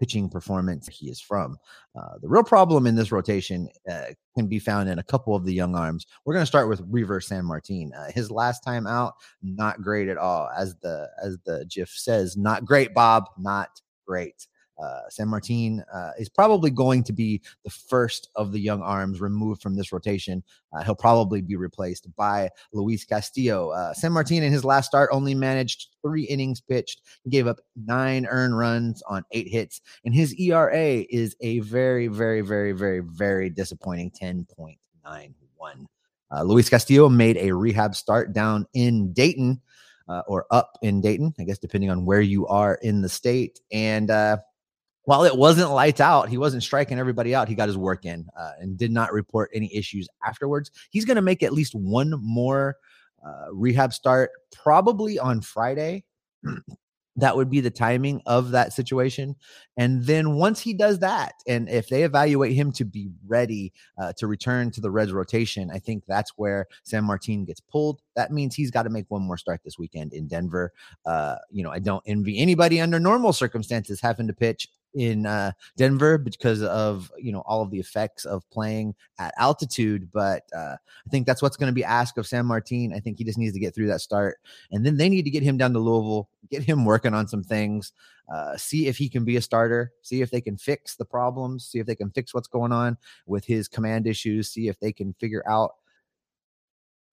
pitching 0.00 0.28
performance 0.28 0.88
he 0.88 1.10
is 1.10 1.20
from. 1.20 1.58
Uh, 1.94 2.14
the 2.20 2.28
real 2.28 2.42
problem 2.42 2.86
in 2.86 2.96
this 2.96 3.12
rotation 3.12 3.68
uh, 3.88 4.06
can 4.34 4.46
be 4.46 4.58
found 4.58 4.88
in 4.88 4.98
a 4.98 5.02
couple 5.02 5.36
of 5.36 5.44
the 5.44 5.52
young 5.52 5.76
arms. 5.76 6.06
We're 6.24 6.34
going 6.34 6.42
to 6.42 6.46
start 6.46 6.68
with 6.68 6.80
Reiver 6.90 7.20
Sanmartin. 7.20 7.90
Uh, 7.96 8.10
his 8.12 8.30
last 8.30 8.64
time 8.64 8.86
out, 8.86 9.14
not 9.42 9.82
great 9.82 10.08
at 10.08 10.16
all. 10.16 10.48
As 10.56 10.74
the 10.76 11.10
as 11.22 11.38
the 11.44 11.66
GIF 11.70 11.90
says, 11.90 12.36
not 12.36 12.64
great, 12.64 12.94
Bob, 12.94 13.24
not 13.38 13.80
great. 14.06 14.46
Uh, 14.80 15.02
Sanmartin 15.10 15.82
uh, 15.92 16.12
is 16.18 16.28
probably 16.28 16.70
going 16.70 17.04
to 17.04 17.12
be 17.12 17.42
the 17.64 17.70
first 17.70 18.30
of 18.34 18.52
the 18.52 18.60
young 18.60 18.80
arms 18.80 19.20
removed 19.20 19.62
from 19.62 19.76
this 19.76 19.92
rotation. 19.92 20.42
Uh, 20.72 20.82
he'll 20.82 20.94
probably 20.94 21.42
be 21.42 21.56
replaced 21.56 22.08
by 22.16 22.48
Luis 22.72 23.04
Castillo. 23.04 23.70
Uh, 23.70 23.92
Sanmartin 23.92 24.42
in 24.42 24.52
his 24.52 24.64
last 24.64 24.86
start 24.86 25.10
only 25.12 25.34
managed 25.34 25.88
three 26.02 26.24
innings 26.24 26.60
pitched. 26.60 27.02
He 27.24 27.30
gave 27.30 27.46
up 27.46 27.60
nine 27.76 28.26
earned 28.26 28.56
runs 28.56 29.02
on 29.02 29.24
eight 29.32 29.48
hits, 29.48 29.80
and 30.04 30.14
his 30.14 30.34
ERA 30.34 31.04
is 31.10 31.36
a 31.40 31.58
very, 31.60 32.08
very, 32.08 32.40
very, 32.40 32.72
very, 32.72 33.00
very 33.00 33.50
disappointing 33.50 34.12
10.91. 34.12 34.74
Uh, 36.32 36.42
Luis 36.42 36.68
Castillo 36.70 37.08
made 37.08 37.36
a 37.36 37.52
rehab 37.52 37.94
start 37.94 38.32
down 38.32 38.66
in 38.72 39.12
Dayton. 39.12 39.60
Uh, 40.08 40.22
or 40.26 40.44
up 40.50 40.76
in 40.82 41.00
Dayton, 41.00 41.32
I 41.38 41.44
guess, 41.44 41.58
depending 41.58 41.88
on 41.88 42.04
where 42.04 42.20
you 42.20 42.44
are 42.48 42.74
in 42.82 43.00
the 43.00 43.08
state. 43.08 43.60
And 43.70 44.10
uh, 44.10 44.38
while 45.04 45.24
it 45.24 45.36
wasn't 45.36 45.70
lights 45.70 46.00
out, 46.00 46.28
he 46.28 46.38
wasn't 46.38 46.62
striking 46.62 46.98
everybody 46.98 47.34
out. 47.34 47.48
He 47.48 47.54
got 47.54 47.68
his 47.68 47.78
work 47.78 48.04
in 48.04 48.26
uh, 48.38 48.52
and 48.60 48.76
did 48.76 48.90
not 48.90 49.12
report 49.12 49.50
any 49.54 49.74
issues 49.74 50.08
afterwards. 50.24 50.70
He's 50.90 51.04
going 51.04 51.16
to 51.16 51.22
make 51.22 51.42
at 51.42 51.52
least 51.52 51.74
one 51.74 52.14
more 52.22 52.76
uh, 53.24 53.52
rehab 53.52 53.92
start, 53.92 54.30
probably 54.52 55.18
on 55.18 55.40
Friday. 55.40 56.04
that 57.16 57.36
would 57.36 57.50
be 57.50 57.60
the 57.60 57.70
timing 57.70 58.22
of 58.26 58.50
that 58.52 58.72
situation. 58.72 59.36
And 59.76 60.04
then 60.04 60.36
once 60.36 60.60
he 60.60 60.72
does 60.72 61.00
that, 61.00 61.34
and 61.46 61.68
if 61.68 61.88
they 61.88 62.04
evaluate 62.04 62.54
him 62.54 62.72
to 62.72 62.84
be 62.84 63.10
ready 63.26 63.72
uh, 63.98 64.12
to 64.18 64.26
return 64.26 64.70
to 64.72 64.80
the 64.80 64.90
Reds 64.90 65.12
rotation, 65.12 65.70
I 65.72 65.78
think 65.78 66.04
that's 66.06 66.32
where 66.36 66.66
Sanmartin 66.84 67.46
gets 67.46 67.60
pulled. 67.60 68.00
That 68.16 68.32
means 68.32 68.54
he's 68.54 68.70
got 68.70 68.84
to 68.84 68.90
make 68.90 69.06
one 69.08 69.22
more 69.22 69.36
start 69.36 69.60
this 69.64 69.78
weekend 69.78 70.12
in 70.12 70.28
Denver. 70.28 70.72
Uh, 71.04 71.36
you 71.50 71.62
know, 71.62 71.70
I 71.70 71.78
don't 71.78 72.02
envy 72.06 72.38
anybody 72.38 72.80
under 72.80 73.00
normal 73.00 73.32
circumstances 73.32 74.00
having 74.00 74.26
to 74.26 74.32
pitch 74.32 74.68
in 74.94 75.26
uh, 75.26 75.52
Denver 75.76 76.18
because 76.18 76.62
of 76.62 77.10
you 77.18 77.32
know 77.32 77.42
all 77.46 77.62
of 77.62 77.70
the 77.70 77.78
effects 77.78 78.24
of 78.24 78.48
playing 78.50 78.94
at 79.18 79.34
altitude. 79.38 80.10
But 80.12 80.42
uh, 80.56 80.76
I 80.76 81.10
think 81.10 81.26
that's 81.26 81.42
what's 81.42 81.56
going 81.56 81.70
to 81.70 81.74
be 81.74 81.84
asked 81.84 82.18
of 82.18 82.26
Sanmartin. 82.26 82.94
I 82.94 83.00
think 83.00 83.18
he 83.18 83.24
just 83.24 83.38
needs 83.38 83.54
to 83.54 83.60
get 83.60 83.74
through 83.74 83.88
that 83.88 84.00
start, 84.00 84.38
and 84.70 84.84
then 84.84 84.96
they 84.96 85.08
need 85.08 85.24
to 85.24 85.30
get 85.30 85.42
him 85.42 85.56
down 85.56 85.72
to 85.72 85.78
Louisville, 85.78 86.28
get 86.50 86.62
him 86.62 86.84
working 86.84 87.14
on 87.14 87.28
some 87.28 87.42
things, 87.42 87.92
uh, 88.32 88.56
see 88.56 88.86
if 88.86 88.96
he 88.96 89.08
can 89.08 89.24
be 89.24 89.36
a 89.36 89.42
starter, 89.42 89.92
see 90.02 90.22
if 90.22 90.30
they 90.30 90.40
can 90.40 90.56
fix 90.56 90.96
the 90.96 91.04
problems, 91.04 91.66
see 91.66 91.78
if 91.78 91.86
they 91.86 91.96
can 91.96 92.10
fix 92.10 92.32
what's 92.32 92.48
going 92.48 92.72
on 92.72 92.96
with 93.26 93.44
his 93.44 93.68
command 93.68 94.06
issues, 94.06 94.50
see 94.50 94.68
if 94.68 94.78
they 94.78 94.92
can 94.92 95.14
figure 95.14 95.42
out 95.48 95.72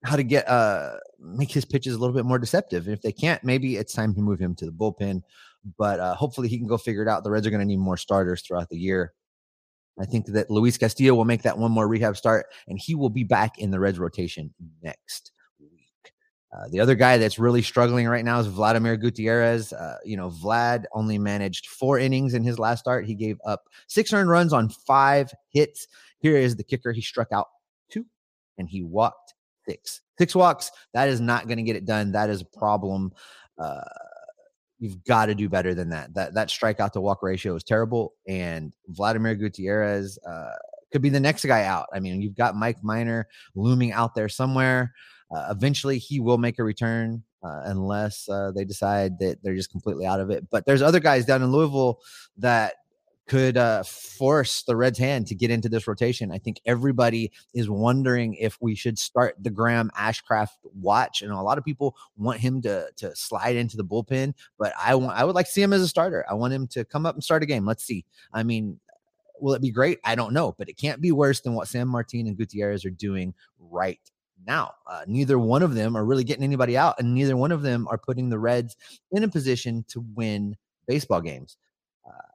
how 0.04 0.14
to 0.14 0.22
get 0.22 0.48
uh 0.48 0.92
make 1.18 1.50
his 1.50 1.64
pitches 1.64 1.94
a 1.94 1.98
little 1.98 2.14
bit 2.14 2.24
more 2.24 2.38
deceptive. 2.38 2.86
And 2.86 2.94
if 2.94 3.02
they 3.02 3.12
can't, 3.12 3.42
maybe 3.42 3.76
it's 3.76 3.92
time 3.92 4.14
to 4.14 4.20
move 4.20 4.38
him 4.38 4.54
to 4.56 4.66
the 4.66 4.72
bullpen 4.72 5.22
but 5.76 6.00
uh, 6.00 6.14
hopefully 6.14 6.48
he 6.48 6.58
can 6.58 6.66
go 6.66 6.78
figure 6.78 7.02
it 7.02 7.08
out. 7.08 7.24
The 7.24 7.30
Reds 7.30 7.46
are 7.46 7.50
going 7.50 7.60
to 7.60 7.66
need 7.66 7.78
more 7.78 7.96
starters 7.96 8.42
throughout 8.42 8.68
the 8.68 8.78
year. 8.78 9.12
I 10.00 10.04
think 10.04 10.26
that 10.26 10.50
Luis 10.50 10.78
Castillo 10.78 11.14
will 11.14 11.24
make 11.24 11.42
that 11.42 11.58
one 11.58 11.72
more 11.72 11.88
rehab 11.88 12.16
start, 12.16 12.46
and 12.68 12.78
he 12.78 12.94
will 12.94 13.10
be 13.10 13.24
back 13.24 13.58
in 13.58 13.70
the 13.70 13.80
Reds 13.80 13.98
rotation 13.98 14.54
next 14.82 15.32
week. 15.58 16.12
Uh, 16.56 16.68
the 16.70 16.80
other 16.80 16.94
guy 16.94 17.18
that's 17.18 17.38
really 17.38 17.62
struggling 17.62 18.06
right 18.06 18.24
now 18.24 18.38
is 18.38 18.46
Vladimir 18.46 18.96
Gutierrez. 18.96 19.72
Uh, 19.72 19.98
you 20.04 20.16
know, 20.16 20.30
Vlad 20.30 20.84
only 20.92 21.18
managed 21.18 21.66
four 21.66 21.98
innings 21.98 22.34
in 22.34 22.44
his 22.44 22.58
last 22.58 22.80
start. 22.80 23.06
He 23.06 23.14
gave 23.14 23.38
up 23.44 23.64
six 23.88 24.12
earned 24.12 24.30
runs 24.30 24.52
on 24.52 24.68
five 24.68 25.32
hits. 25.50 25.88
Here 26.20 26.36
is 26.36 26.56
the 26.56 26.64
kicker: 26.64 26.92
he 26.92 27.02
struck 27.02 27.28
out 27.32 27.48
two, 27.90 28.06
and 28.56 28.68
he 28.68 28.82
walked 28.82 29.34
six. 29.68 30.00
Six 30.16 30.34
walks. 30.34 30.70
That 30.94 31.08
is 31.08 31.20
not 31.20 31.46
going 31.46 31.58
to 31.58 31.64
get 31.64 31.76
it 31.76 31.84
done. 31.84 32.12
That 32.12 32.30
is 32.30 32.42
a 32.42 32.58
problem. 32.58 33.12
Uh, 33.58 33.80
you've 34.78 35.02
got 35.04 35.26
to 35.26 35.34
do 35.34 35.48
better 35.48 35.74
than 35.74 35.90
that. 35.90 36.14
That 36.14 36.34
that 36.34 36.48
strikeout 36.48 36.92
to 36.92 37.00
walk 37.00 37.22
ratio 37.22 37.54
is 37.54 37.64
terrible, 37.64 38.14
and 38.26 38.72
Vladimir 38.88 39.34
Gutierrez 39.34 40.18
uh, 40.28 40.52
could 40.92 41.02
be 41.02 41.10
the 41.10 41.20
next 41.20 41.44
guy 41.44 41.64
out. 41.64 41.86
I 41.92 42.00
mean, 42.00 42.22
you've 42.22 42.36
got 42.36 42.56
Mike 42.56 42.82
Minor 42.82 43.28
looming 43.54 43.92
out 43.92 44.14
there 44.14 44.28
somewhere. 44.28 44.92
Uh, 45.34 45.48
eventually, 45.50 45.98
he 45.98 46.20
will 46.20 46.38
make 46.38 46.58
a 46.58 46.64
return 46.64 47.22
uh, 47.42 47.62
unless 47.64 48.28
uh, 48.28 48.50
they 48.54 48.64
decide 48.64 49.18
that 49.18 49.38
they're 49.42 49.54
just 49.54 49.70
completely 49.70 50.06
out 50.06 50.20
of 50.20 50.30
it. 50.30 50.48
But 50.50 50.64
there's 50.66 50.82
other 50.82 51.00
guys 51.00 51.24
down 51.24 51.42
in 51.42 51.52
Louisville 51.52 52.00
that 52.38 52.74
could 53.28 53.56
uh, 53.56 53.82
force 53.82 54.62
the 54.62 54.74
Reds' 54.74 54.98
hand 54.98 55.26
to 55.28 55.34
get 55.34 55.50
into 55.50 55.68
this 55.68 55.86
rotation. 55.86 56.32
I 56.32 56.38
think 56.38 56.60
everybody 56.66 57.30
is 57.54 57.68
wondering 57.68 58.34
if 58.34 58.56
we 58.60 58.74
should 58.74 58.98
start 58.98 59.36
the 59.38 59.50
Graham 59.50 59.90
Ashcraft 59.96 60.48
watch. 60.74 61.22
And 61.22 61.30
a 61.30 61.40
lot 61.40 61.58
of 61.58 61.64
people 61.64 61.96
want 62.16 62.40
him 62.40 62.62
to 62.62 62.88
to 62.96 63.14
slide 63.14 63.56
into 63.56 63.76
the 63.76 63.84
bullpen, 63.84 64.34
but 64.58 64.72
I 64.80 64.94
want 64.94 65.16
I 65.16 65.24
would 65.24 65.34
like 65.34 65.46
to 65.46 65.52
see 65.52 65.62
him 65.62 65.72
as 65.72 65.82
a 65.82 65.88
starter. 65.88 66.24
I 66.28 66.34
want 66.34 66.54
him 66.54 66.66
to 66.68 66.84
come 66.84 67.06
up 67.06 67.14
and 67.14 67.22
start 67.22 67.42
a 67.42 67.46
game. 67.46 67.66
Let's 67.66 67.84
see. 67.84 68.04
I 68.32 68.42
mean, 68.42 68.80
will 69.40 69.54
it 69.54 69.62
be 69.62 69.70
great? 69.70 69.98
I 70.04 70.14
don't 70.14 70.32
know, 70.32 70.54
but 70.58 70.68
it 70.68 70.76
can't 70.76 71.00
be 71.00 71.12
worse 71.12 71.40
than 71.40 71.54
what 71.54 71.68
Sanmartin 71.68 72.26
and 72.26 72.36
Gutierrez 72.36 72.84
are 72.84 72.90
doing 72.90 73.34
right 73.58 74.00
now. 74.46 74.72
Uh, 74.86 75.04
neither 75.06 75.38
one 75.38 75.62
of 75.62 75.74
them 75.74 75.96
are 75.96 76.04
really 76.04 76.24
getting 76.24 76.44
anybody 76.44 76.76
out, 76.76 76.96
and 76.98 77.14
neither 77.14 77.36
one 77.36 77.52
of 77.52 77.62
them 77.62 77.86
are 77.88 77.98
putting 77.98 78.30
the 78.30 78.38
Reds 78.38 78.76
in 79.12 79.22
a 79.22 79.28
position 79.28 79.84
to 79.88 80.04
win 80.14 80.56
baseball 80.86 81.20
games. 81.20 81.56
Uh, 82.06 82.32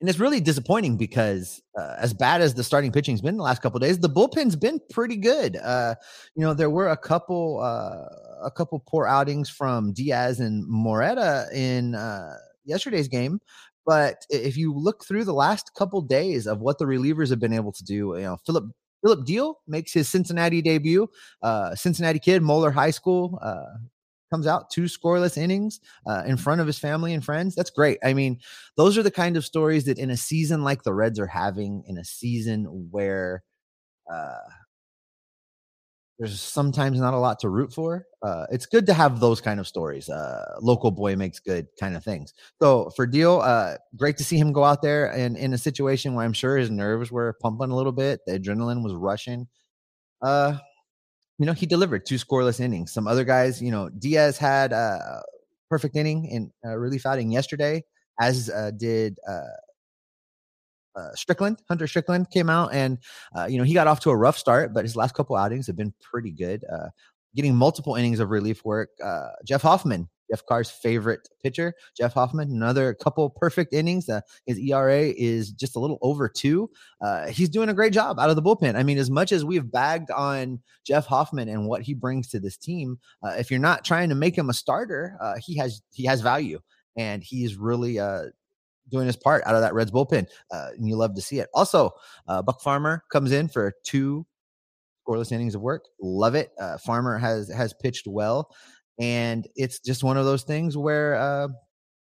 and 0.00 0.08
it's 0.08 0.18
really 0.18 0.40
disappointing 0.40 0.96
because 0.96 1.62
uh, 1.78 1.96
as 1.98 2.14
bad 2.14 2.40
as 2.40 2.54
the 2.54 2.64
starting 2.64 2.90
pitching's 2.90 3.20
been 3.20 3.36
the 3.36 3.42
last 3.42 3.60
couple 3.60 3.78
days, 3.78 3.98
the 3.98 4.08
bullpen's 4.08 4.56
been 4.56 4.80
pretty 4.90 5.16
good. 5.16 5.56
Uh, 5.56 5.94
you 6.34 6.42
know, 6.42 6.54
there 6.54 6.70
were 6.70 6.88
a 6.88 6.96
couple 6.96 7.60
uh, 7.62 8.46
a 8.46 8.50
couple 8.50 8.82
poor 8.86 9.06
outings 9.06 9.50
from 9.50 9.92
Diaz 9.92 10.40
and 10.40 10.66
Moreta 10.66 11.46
in 11.54 11.94
uh, 11.94 12.34
yesterday's 12.64 13.08
game, 13.08 13.40
but 13.84 14.24
if 14.30 14.56
you 14.56 14.74
look 14.74 15.04
through 15.04 15.24
the 15.24 15.34
last 15.34 15.74
couple 15.74 16.00
days 16.00 16.46
of 16.46 16.60
what 16.60 16.78
the 16.78 16.86
relievers 16.86 17.28
have 17.28 17.40
been 17.40 17.52
able 17.52 17.72
to 17.72 17.84
do, 17.84 18.14
you 18.16 18.22
know, 18.22 18.38
Philip 18.46 18.64
Philip 19.02 19.26
Diehl 19.26 19.54
makes 19.66 19.92
his 19.92 20.08
Cincinnati 20.08 20.62
debut. 20.62 21.08
Uh, 21.42 21.74
Cincinnati 21.74 22.18
kid, 22.18 22.42
Moeller 22.42 22.70
High 22.70 22.90
School, 22.90 23.38
uh, 23.42 23.64
comes 24.30 24.46
out 24.46 24.70
two 24.70 24.84
scoreless 24.84 25.36
innings 25.36 25.80
uh, 26.06 26.22
in 26.26 26.36
front 26.36 26.60
of 26.60 26.66
his 26.66 26.78
family 26.78 27.12
and 27.12 27.24
friends. 27.24 27.54
That's 27.54 27.70
great. 27.70 27.98
I 28.04 28.14
mean, 28.14 28.38
those 28.76 28.96
are 28.96 29.02
the 29.02 29.10
kind 29.10 29.36
of 29.36 29.44
stories 29.44 29.84
that 29.84 29.98
in 29.98 30.10
a 30.10 30.16
season 30.16 30.62
like 30.62 30.82
the 30.82 30.94
Reds 30.94 31.18
are 31.18 31.26
having, 31.26 31.84
in 31.86 31.98
a 31.98 32.04
season 32.04 32.88
where 32.90 33.42
uh, 34.12 34.34
there's 36.18 36.38
sometimes 36.38 37.00
not 37.00 37.14
a 37.14 37.18
lot 37.18 37.38
to 37.40 37.48
root 37.48 37.72
for. 37.72 38.06
Uh, 38.22 38.44
it's 38.50 38.66
good 38.66 38.84
to 38.84 38.92
have 38.92 39.20
those 39.20 39.40
kind 39.40 39.58
of 39.58 39.66
stories. 39.66 40.10
Uh, 40.10 40.54
local 40.60 40.90
boy 40.90 41.16
makes 41.16 41.38
good 41.40 41.66
kind 41.80 41.96
of 41.96 42.04
things. 42.04 42.34
So 42.60 42.90
for 42.94 43.06
Diehl, 43.06 43.42
uh, 43.42 43.78
great 43.96 44.18
to 44.18 44.24
see 44.24 44.36
him 44.36 44.52
go 44.52 44.62
out 44.62 44.82
there 44.82 45.10
and 45.10 45.34
in 45.38 45.54
a 45.54 45.58
situation 45.58 46.14
where 46.14 46.26
I'm 46.26 46.34
sure 46.34 46.58
his 46.58 46.70
nerves 46.70 47.10
were 47.10 47.38
pumping 47.40 47.70
a 47.70 47.76
little 47.76 47.92
bit, 47.92 48.20
the 48.26 48.38
adrenaline 48.38 48.84
was 48.84 48.92
rushing. 48.92 49.48
Uh, 50.20 50.58
you 51.40 51.46
know, 51.46 51.54
he 51.54 51.64
delivered 51.64 52.04
two 52.04 52.16
scoreless 52.16 52.60
innings. 52.60 52.92
Some 52.92 53.08
other 53.08 53.24
guys, 53.24 53.62
you 53.62 53.70
know, 53.70 53.88
Diaz 53.88 54.36
had 54.36 54.72
a 54.74 55.22
perfect 55.70 55.96
inning 55.96 56.26
in 56.26 56.52
a 56.62 56.78
relief 56.78 57.06
outing 57.06 57.32
yesterday, 57.32 57.82
as 58.20 58.50
uh, 58.50 58.72
did 58.76 59.18
uh, 59.26 60.98
uh, 61.00 61.14
Strickland. 61.14 61.62
Hunter 61.66 61.86
Strickland 61.86 62.30
came 62.30 62.50
out 62.50 62.74
and, 62.74 62.98
uh, 63.34 63.46
you 63.46 63.56
know, 63.56 63.64
he 63.64 63.72
got 63.72 63.86
off 63.86 64.00
to 64.00 64.10
a 64.10 64.16
rough 64.16 64.36
start, 64.36 64.74
but 64.74 64.84
his 64.84 64.96
last 64.96 65.14
couple 65.14 65.34
outings 65.34 65.66
have 65.66 65.76
been 65.76 65.94
pretty 66.02 66.30
good. 66.30 66.62
Uh, 66.70 66.88
getting 67.34 67.56
multiple 67.56 67.94
innings 67.94 68.20
of 68.20 68.28
relief 68.28 68.62
work. 68.62 68.90
Jeff 69.46 69.62
Hoffman 69.62 70.10
Jeff 70.30 70.44
Carr's 70.46 70.70
favorite 70.70 71.28
pitcher, 71.42 71.74
Jeff 71.96 72.14
Hoffman. 72.14 72.50
Another 72.50 72.94
couple 72.94 73.28
perfect 73.30 73.72
innings. 73.72 74.08
Uh, 74.08 74.20
his 74.46 74.58
ERA 74.58 75.12
is 75.16 75.50
just 75.50 75.76
a 75.76 75.80
little 75.80 75.98
over 76.02 76.28
two. 76.28 76.70
Uh, 77.00 77.28
he's 77.28 77.48
doing 77.48 77.68
a 77.68 77.74
great 77.74 77.92
job 77.92 78.18
out 78.18 78.30
of 78.30 78.36
the 78.36 78.42
bullpen. 78.42 78.76
I 78.76 78.82
mean, 78.82 78.98
as 78.98 79.10
much 79.10 79.32
as 79.32 79.44
we've 79.44 79.70
bagged 79.70 80.10
on 80.10 80.60
Jeff 80.84 81.06
Hoffman 81.06 81.48
and 81.48 81.66
what 81.66 81.82
he 81.82 81.94
brings 81.94 82.28
to 82.28 82.40
this 82.40 82.56
team, 82.56 82.98
uh, 83.22 83.34
if 83.38 83.50
you're 83.50 83.60
not 83.60 83.84
trying 83.84 84.08
to 84.08 84.14
make 84.14 84.36
him 84.36 84.50
a 84.50 84.54
starter, 84.54 85.16
uh, 85.20 85.34
he 85.40 85.56
has 85.56 85.82
he 85.92 86.04
has 86.04 86.20
value, 86.20 86.60
and 86.96 87.22
he's 87.22 87.56
really 87.56 87.98
uh, 87.98 88.24
doing 88.90 89.06
his 89.06 89.16
part 89.16 89.42
out 89.46 89.54
of 89.54 89.62
that 89.62 89.74
Reds 89.74 89.90
bullpen, 89.90 90.26
uh, 90.52 90.68
and 90.76 90.88
you 90.88 90.96
love 90.96 91.14
to 91.14 91.22
see 91.22 91.40
it. 91.40 91.48
Also, 91.54 91.90
Buck 92.26 92.60
Farmer 92.60 93.04
comes 93.10 93.32
in 93.32 93.48
for 93.48 93.72
two 93.84 94.26
scoreless 95.10 95.32
innings 95.32 95.54
of 95.54 95.60
work. 95.60 95.86
Love 96.00 96.34
it. 96.34 96.52
Uh, 96.58 96.78
Farmer 96.78 97.18
has 97.18 97.48
has 97.48 97.74
pitched 97.80 98.06
well. 98.06 98.50
And 99.00 99.48
it's 99.56 99.80
just 99.80 100.04
one 100.04 100.18
of 100.18 100.26
those 100.26 100.42
things 100.42 100.76
where, 100.76 101.14
uh, 101.14 101.48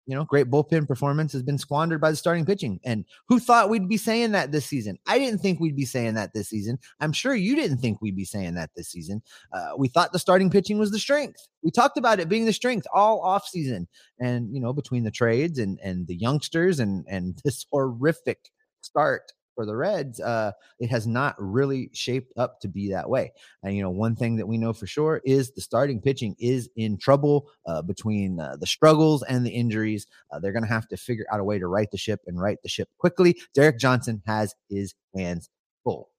you 0.07 0.15
know, 0.15 0.25
great 0.25 0.51
bullpen 0.51 0.87
performance 0.87 1.33
has 1.33 1.43
been 1.43 1.59
squandered 1.59 2.01
by 2.01 2.11
the 2.11 2.17
starting 2.17 2.45
pitching. 2.45 2.79
And 2.85 3.05
who 3.29 3.41
thought 3.41 3.69
we'd 3.69 3.89
be 3.89 3.97
saying 3.97 4.33
that 4.33 4.53
this 4.53 4.67
season? 4.67 4.99
I 5.07 5.19
didn't 5.19 5.41
think 5.41 5.59
we'd 5.59 5.77
be 5.77 5.87
saying 5.87 6.15
that 6.15 6.35
this 6.35 6.49
season. 6.49 6.79
I'm 7.01 7.13
sure 7.13 7.35
you 7.35 7.57
didn't 7.57 7.79
think 7.79 8.01
we'd 8.01 8.17
be 8.17 8.25
saying 8.25 8.55
that 8.55 8.71
this 8.77 8.89
season. 8.91 9.23
Uh, 9.53 9.71
we 9.77 9.89
thought 9.89 10.13
the 10.13 10.19
starting 10.19 10.51
pitching 10.51 10.79
was 10.79 10.93
the 10.93 10.99
strength. 10.99 11.49
We 11.63 11.71
talked 11.71 11.99
about 11.99 12.21
it 12.21 12.29
being 12.29 12.45
the 12.45 12.53
strength 12.53 12.87
all 12.95 13.21
off 13.23 13.49
season, 13.49 13.89
and 14.21 14.55
you 14.55 14.61
know, 14.61 14.73
between 14.73 15.05
the 15.05 15.11
trades 15.11 15.59
and 15.59 15.81
and 15.83 16.07
the 16.07 16.17
youngsters 16.17 16.81
and 16.81 17.05
and 17.09 17.41
this 17.45 17.67
horrific 17.73 18.51
start 18.83 19.33
for 19.55 19.67
the 19.67 19.77
Reds, 19.77 20.21
uh, 20.21 20.53
it 20.79 20.91
has 20.91 21.07
not 21.07 21.35
really 21.39 21.91
shaped 21.93 22.33
up 22.37 22.61
to 22.61 22.69
be 22.69 22.91
that 22.91 23.09
way. 23.09 23.33
And 23.63 23.77
you 23.77 23.83
know, 23.83 23.91
one 23.91 24.17
thing 24.17 24.37
that 24.37 24.47
we 24.47 24.59
know 24.59 24.73
for 24.73 24.87
sure 24.87 25.21
is 25.25 25.51
the 25.51 25.61
starting 25.61 26.01
pitching 26.01 26.37
is 26.39 26.69
in 26.77 26.97
trouble 26.97 27.49
uh, 27.67 27.83
between 27.83 28.41
uh, 28.41 28.57
the 28.59 28.67
struggles 28.67 29.23
and 29.23 29.45
the 29.45 29.51
injuries. 29.51 30.07
Uh, 30.31 30.39
they're 30.39 30.53
going 30.53 30.65
to 30.65 30.69
have 30.69 30.89
to 30.89 30.97
figure 30.97 31.27
out 31.33 31.41
a 31.41 31.45
way 31.45 31.59
to 31.59 31.67
right 31.67 31.91
the 31.91 31.99
ship 31.99 32.21
and 32.27 32.41
right 32.41 32.59
the 32.63 32.69
ship 32.69 32.89
quickly. 32.99 33.39
Derek 33.55 33.79
Johnson 33.79 34.23
has 34.27 34.55
his 34.69 34.95
hands 35.15 35.49
full. 35.83 36.11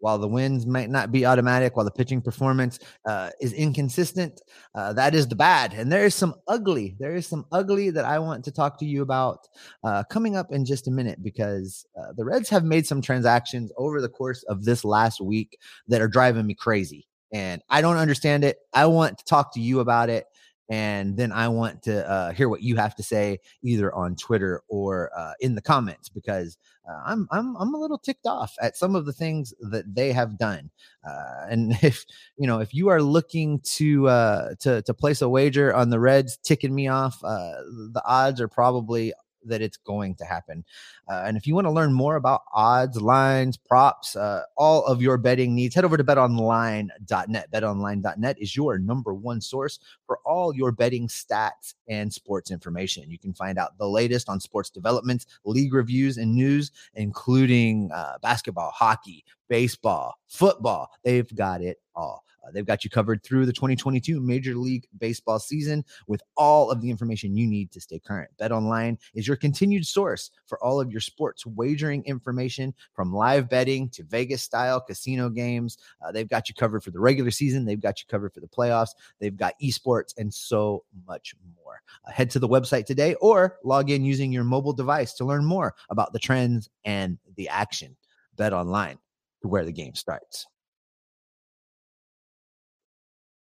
While 0.00 0.18
the 0.18 0.28
wins 0.28 0.66
might 0.66 0.90
not 0.90 1.10
be 1.10 1.26
automatic, 1.26 1.76
while 1.76 1.84
the 1.84 1.90
pitching 1.90 2.22
performance 2.22 2.78
uh, 3.06 3.30
is 3.40 3.52
inconsistent, 3.52 4.40
uh, 4.74 4.92
that 4.92 5.14
is 5.14 5.26
the 5.26 5.34
bad. 5.34 5.72
And 5.74 5.90
there 5.90 6.04
is 6.04 6.14
some 6.14 6.34
ugly. 6.46 6.96
There 6.98 7.16
is 7.16 7.26
some 7.26 7.46
ugly 7.50 7.90
that 7.90 8.04
I 8.04 8.18
want 8.18 8.44
to 8.44 8.52
talk 8.52 8.78
to 8.78 8.86
you 8.86 9.02
about 9.02 9.48
uh, 9.82 10.04
coming 10.04 10.36
up 10.36 10.52
in 10.52 10.64
just 10.64 10.86
a 10.88 10.92
minute 10.92 11.22
because 11.22 11.84
uh, 11.98 12.12
the 12.16 12.24
Reds 12.24 12.48
have 12.50 12.64
made 12.64 12.86
some 12.86 13.02
transactions 13.02 13.72
over 13.76 14.00
the 14.00 14.08
course 14.08 14.44
of 14.44 14.64
this 14.64 14.84
last 14.84 15.20
week 15.20 15.58
that 15.88 16.00
are 16.00 16.08
driving 16.08 16.46
me 16.46 16.54
crazy. 16.54 17.06
And 17.32 17.60
I 17.68 17.82
don't 17.82 17.96
understand 17.96 18.44
it. 18.44 18.58
I 18.72 18.86
want 18.86 19.18
to 19.18 19.24
talk 19.24 19.52
to 19.54 19.60
you 19.60 19.80
about 19.80 20.08
it 20.10 20.26
and 20.68 21.16
then 21.16 21.32
I 21.32 21.48
want 21.48 21.82
to 21.84 22.08
uh, 22.08 22.32
hear 22.32 22.48
what 22.48 22.62
you 22.62 22.76
have 22.76 22.94
to 22.96 23.02
say 23.02 23.38
either 23.62 23.94
on 23.94 24.16
Twitter 24.16 24.62
or 24.68 25.10
uh, 25.16 25.32
in 25.40 25.54
the 25.54 25.62
comments 25.62 26.08
because 26.08 26.58
uh, 26.88 27.00
I'm 27.06 27.26
I'm 27.30 27.56
I'm 27.56 27.74
a 27.74 27.78
little 27.78 27.98
ticked 27.98 28.26
off 28.26 28.54
at 28.60 28.76
some 28.76 28.94
of 28.94 29.06
the 29.06 29.12
things 29.12 29.54
that 29.70 29.94
they 29.94 30.12
have 30.12 30.38
done. 30.38 30.70
Uh, 31.06 31.46
and 31.48 31.72
if 31.82 32.04
you 32.36 32.46
know 32.46 32.60
if 32.60 32.74
you 32.74 32.88
are 32.88 33.02
looking 33.02 33.60
to 33.76 34.08
uh, 34.08 34.54
to 34.60 34.82
to 34.82 34.94
place 34.94 35.22
a 35.22 35.28
wager 35.28 35.74
on 35.74 35.90
the 35.90 36.00
Reds 36.00 36.36
ticking 36.38 36.74
me 36.74 36.88
off, 36.88 37.18
uh, 37.24 37.54
the 37.92 38.02
odds 38.04 38.40
are 38.40 38.48
probably 38.48 39.12
that 39.44 39.62
it's 39.62 39.76
going 39.76 40.14
to 40.16 40.24
happen. 40.24 40.64
Uh, 41.08 41.22
and 41.26 41.36
if 41.36 41.46
you 41.46 41.54
want 41.54 41.66
to 41.66 41.70
learn 41.70 41.92
more 41.92 42.16
about 42.16 42.42
odds, 42.54 43.00
lines, 43.00 43.56
props, 43.56 44.16
uh, 44.16 44.42
all 44.56 44.84
of 44.86 45.00
your 45.02 45.16
betting 45.16 45.54
needs, 45.54 45.74
head 45.74 45.84
over 45.84 45.96
to 45.96 46.04
betonline.net. 46.04 47.50
Betonline.net 47.50 48.36
is 48.40 48.56
your 48.56 48.78
number 48.78 49.14
one 49.14 49.40
source 49.40 49.78
for 50.06 50.18
all 50.24 50.54
your 50.54 50.72
betting 50.72 51.08
stats 51.08 51.74
and 51.88 52.12
sports 52.12 52.50
information. 52.50 53.10
You 53.10 53.18
can 53.18 53.34
find 53.34 53.58
out 53.58 53.78
the 53.78 53.88
latest 53.88 54.28
on 54.28 54.40
sports 54.40 54.70
developments, 54.70 55.26
league 55.44 55.74
reviews, 55.74 56.16
and 56.16 56.34
news, 56.34 56.70
including 56.94 57.90
uh, 57.92 58.18
basketball, 58.22 58.70
hockey, 58.70 59.24
baseball, 59.48 60.18
football. 60.26 60.90
They've 61.04 61.34
got 61.34 61.62
it 61.62 61.78
all. 61.94 62.24
Uh, 62.48 62.52
they've 62.52 62.66
got 62.66 62.84
you 62.84 62.90
covered 62.90 63.22
through 63.22 63.46
the 63.46 63.52
2022 63.52 64.20
Major 64.20 64.54
League 64.54 64.86
Baseball 64.98 65.38
season 65.38 65.84
with 66.06 66.22
all 66.36 66.70
of 66.70 66.80
the 66.80 66.90
information 66.90 67.36
you 67.36 67.46
need 67.46 67.70
to 67.72 67.80
stay 67.80 67.98
current. 67.98 68.30
Bet 68.38 68.52
Online 68.52 68.98
is 69.14 69.26
your 69.26 69.36
continued 69.36 69.86
source 69.86 70.30
for 70.46 70.62
all 70.62 70.80
of 70.80 70.90
your 70.90 71.00
sports 71.00 71.44
wagering 71.46 72.02
information 72.04 72.74
from 72.94 73.12
live 73.12 73.48
betting 73.48 73.88
to 73.90 74.02
Vegas 74.04 74.42
style 74.42 74.80
casino 74.80 75.28
games. 75.28 75.78
Uh, 76.04 76.12
they've 76.12 76.28
got 76.28 76.48
you 76.48 76.54
covered 76.54 76.82
for 76.82 76.90
the 76.90 77.00
regular 77.00 77.30
season, 77.30 77.64
they've 77.64 77.80
got 77.80 78.00
you 78.00 78.06
covered 78.08 78.32
for 78.32 78.40
the 78.40 78.48
playoffs, 78.48 78.90
they've 79.20 79.36
got 79.36 79.54
esports, 79.62 80.14
and 80.16 80.32
so 80.32 80.84
much 81.06 81.34
more. 81.56 81.80
Uh, 82.06 82.12
head 82.12 82.30
to 82.30 82.38
the 82.38 82.48
website 82.48 82.86
today 82.86 83.14
or 83.20 83.58
log 83.64 83.90
in 83.90 84.04
using 84.04 84.32
your 84.32 84.44
mobile 84.44 84.72
device 84.72 85.14
to 85.14 85.24
learn 85.24 85.44
more 85.44 85.74
about 85.90 86.12
the 86.12 86.18
trends 86.18 86.70
and 86.84 87.18
the 87.36 87.48
action. 87.48 87.96
Bet 88.36 88.52
Online 88.52 88.98
to 89.42 89.48
where 89.48 89.64
the 89.64 89.72
game 89.72 89.94
starts. 89.94 90.46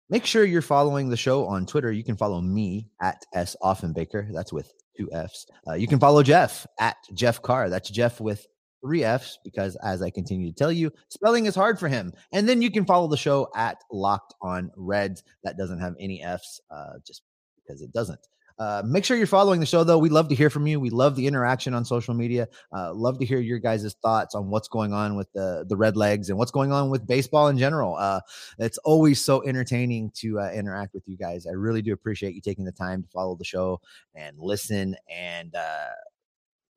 Make 0.09 0.25
sure 0.25 0.45
you're 0.45 0.61
following 0.61 1.09
the 1.09 1.17
show 1.17 1.45
on 1.47 1.65
Twitter. 1.65 1.91
You 1.91 2.03
can 2.03 2.15
follow 2.15 2.39
me 2.39 2.89
at 3.01 3.25
S 3.33 3.55
Offenbaker. 3.63 4.31
That's 4.31 4.53
with 4.53 4.71
two 4.95 5.09
F's. 5.11 5.47
Uh, 5.67 5.73
you 5.73 5.87
can 5.87 5.99
follow 5.99 6.21
Jeff 6.21 6.67
at 6.79 6.97
Jeff 7.13 7.41
Carr. 7.41 7.69
That's 7.69 7.89
Jeff 7.89 8.21
with 8.21 8.45
three 8.83 9.03
F's 9.03 9.39
because, 9.43 9.75
as 9.77 10.03
I 10.03 10.11
continue 10.11 10.51
to 10.51 10.55
tell 10.55 10.71
you, 10.71 10.91
spelling 11.09 11.47
is 11.47 11.55
hard 11.55 11.79
for 11.79 11.87
him. 11.87 12.13
And 12.31 12.47
then 12.47 12.61
you 12.61 12.69
can 12.69 12.85
follow 12.85 13.07
the 13.07 13.17
show 13.17 13.49
at 13.55 13.77
Locked 13.91 14.35
on 14.41 14.71
Reds. 14.75 15.23
That 15.43 15.57
doesn't 15.57 15.79
have 15.79 15.95
any 15.99 16.21
F's, 16.23 16.61
uh, 16.69 16.99
just 17.05 17.23
because 17.65 17.81
it 17.81 17.91
doesn't. 17.91 18.19
Uh, 18.57 18.81
make 18.85 19.03
sure 19.03 19.17
you're 19.17 19.27
following 19.27 19.59
the 19.59 19.65
show, 19.65 19.83
though. 19.83 19.97
We 19.97 20.09
love 20.09 20.29
to 20.29 20.35
hear 20.35 20.49
from 20.49 20.65
you. 20.67 20.79
We 20.79 20.89
love 20.89 21.15
the 21.15 21.27
interaction 21.27 21.73
on 21.73 21.83
social 21.83 22.13
media. 22.13 22.47
Uh, 22.71 22.93
love 22.93 23.19
to 23.19 23.25
hear 23.25 23.39
your 23.39 23.59
guys' 23.59 23.95
thoughts 24.01 24.33
on 24.33 24.49
what's 24.49 24.67
going 24.67 24.93
on 24.93 25.15
with 25.15 25.31
the 25.33 25.65
the 25.67 25.75
Red 25.75 25.97
Legs 25.97 26.29
and 26.29 26.37
what's 26.37 26.51
going 26.51 26.71
on 26.71 26.89
with 26.89 27.05
baseball 27.05 27.47
in 27.49 27.57
general. 27.57 27.95
Uh, 27.95 28.21
it's 28.59 28.77
always 28.79 29.21
so 29.21 29.45
entertaining 29.45 30.11
to 30.15 30.39
uh, 30.39 30.51
interact 30.51 30.93
with 30.93 31.03
you 31.07 31.17
guys. 31.17 31.45
I 31.45 31.51
really 31.51 31.81
do 31.81 31.93
appreciate 31.93 32.33
you 32.33 32.41
taking 32.41 32.65
the 32.65 32.71
time 32.71 33.03
to 33.03 33.09
follow 33.09 33.35
the 33.35 33.43
show 33.43 33.81
and 34.13 34.37
listen 34.39 34.95
and 35.09 35.53
uh, 35.53 35.87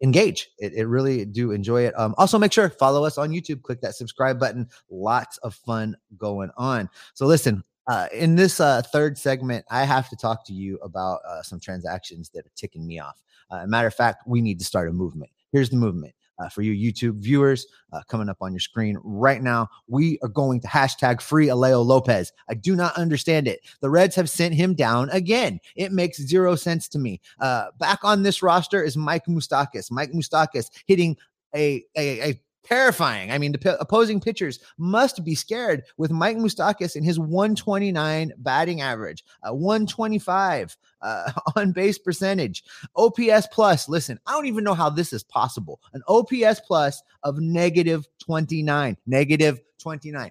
engage. 0.03 0.51
It, 0.59 0.73
it, 0.75 0.87
really 0.87 1.25
do 1.25 1.53
enjoy 1.53 1.83
it. 1.83 1.99
Um, 1.99 2.15
also, 2.19 2.39
make 2.39 2.53
sure 2.53 2.69
follow 2.71 3.05
us 3.05 3.19
on 3.19 3.31
YouTube. 3.31 3.63
Click 3.63 3.81
that 3.83 3.95
subscribe 3.95 4.39
button. 4.39 4.69
Lots 4.91 5.39
of 5.39 5.55
fun 5.55 5.97
going 6.17 6.51
on. 6.57 6.89
So, 7.15 7.27
listen, 7.27 7.63
uh, 7.89 8.07
in 8.13 8.37
this 8.37 8.61
uh, 8.61 8.83
third 8.93 9.17
segment, 9.17 9.65
I 9.71 9.85
have 9.85 10.09
to 10.11 10.17
talk 10.17 10.45
to 10.47 10.53
you 10.53 10.77
about 10.83 11.21
uh, 11.27 11.43
some 11.43 11.59
transactions 11.59 12.31
that 12.35 12.47
are 12.47 12.53
ticking 12.55 12.87
me 12.87 13.01
off. 13.01 13.21
Uh, 13.51 13.67
matter 13.67 13.89
of 13.89 13.95
fact, 13.95 14.25
we 14.27 14.43
need 14.43 14.59
to 14.59 14.65
start 14.65 14.89
a 14.89 14.93
movement. 14.93 15.31
Here's 15.53 15.71
the 15.71 15.77
movement. 15.77 16.15
Uh, 16.41 16.49
for 16.49 16.63
you 16.63 16.93
YouTube 16.93 17.17
viewers 17.17 17.67
uh, 17.93 18.01
coming 18.07 18.29
up 18.29 18.37
on 18.41 18.53
your 18.53 18.61
screen 18.61 18.97
right 19.03 19.43
now. 19.43 19.67
We 19.89 20.21
are 20.23 20.29
going 20.29 20.61
to 20.61 20.69
hashtag 20.69 21.21
free 21.21 21.49
Alejo 21.49 21.85
Lopez. 21.85 22.33
I 22.49 22.55
do 22.55 22.77
not 22.77 22.97
understand 22.97 23.49
it. 23.49 23.59
The 23.81 23.91
Reds 23.91 24.15
have 24.15 24.31
sent 24.31 24.55
him 24.55 24.75
down 24.75 25.11
again. 25.11 25.59
It 25.75 25.91
makes 25.91 26.19
zero 26.19 26.55
sense 26.55 26.87
to 26.91 26.99
me. 27.01 27.21
Back 27.41 28.05
on 28.05 28.23
this 28.23 28.41
roster 28.41 28.85
is 28.85 28.97
Mike 28.97 29.27
Moustakas. 29.27 29.91
Mike 29.91 30.13
Moustakas 30.13 30.71
hitting 30.87 31.17
a, 31.57 31.85
a, 31.97 32.31
a 32.31 32.41
terrifying. 32.69 33.31
I 33.31 33.39
mean, 33.39 33.53
the 33.53 33.59
p- 33.59 33.73
opposing 33.81 34.21
pitchers 34.21 34.59
must 34.77 35.25
be 35.25 35.35
scared 35.35 35.85
with 35.97 36.11
Mike 36.11 36.37
Moustakas 36.37 36.97
and 36.97 37.05
his 37.05 37.19
129 37.19 38.33
batting 38.39 38.81
average, 38.81 39.25
uh, 39.43 39.55
125 39.55 40.77
uh, 41.01 41.33
on 41.57 41.73
base 41.73 41.99
percentage, 41.99 42.65
OPS 42.97 43.49
plus. 43.53 43.89
Listen, 43.89 44.19
I 44.27 44.33
don't 44.33 44.47
even 44.47 44.65
know 44.65 44.75
how 44.75 44.91
this 44.91 45.13
is 45.13 45.23
possible. 45.23 45.81
An 45.93 46.03
OPS 46.09 46.61
plus 46.67 47.03
of 47.23 47.39
negative 47.39 48.07
29, 48.21 48.97
negative 49.07 49.61
29. 49.79 50.31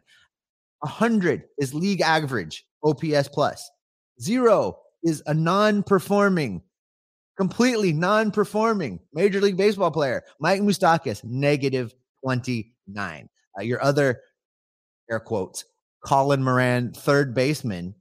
100 0.79 1.43
is 1.57 1.73
league 1.73 2.01
average 2.01 2.67
OPS 2.83 3.29
plus. 3.29 3.71
Zero 4.21 4.77
is 5.03 5.23
a 5.25 5.33
non 5.33 5.83
performing 5.83 6.61
completely 7.37 7.93
non-performing 7.93 8.99
Major 9.13 9.39
League 9.39 9.57
Baseball 9.57 9.91
player, 9.91 10.23
Mike 10.39 10.59
Moustakas, 10.61 11.23
negative 11.23 11.93
29. 12.23 13.29
Uh, 13.57 13.61
your 13.61 13.83
other 13.83 14.21
air 15.09 15.19
quotes, 15.19 15.65
Colin 16.05 16.43
Moran, 16.43 16.93
third 16.93 17.33
baseman. 17.33 17.95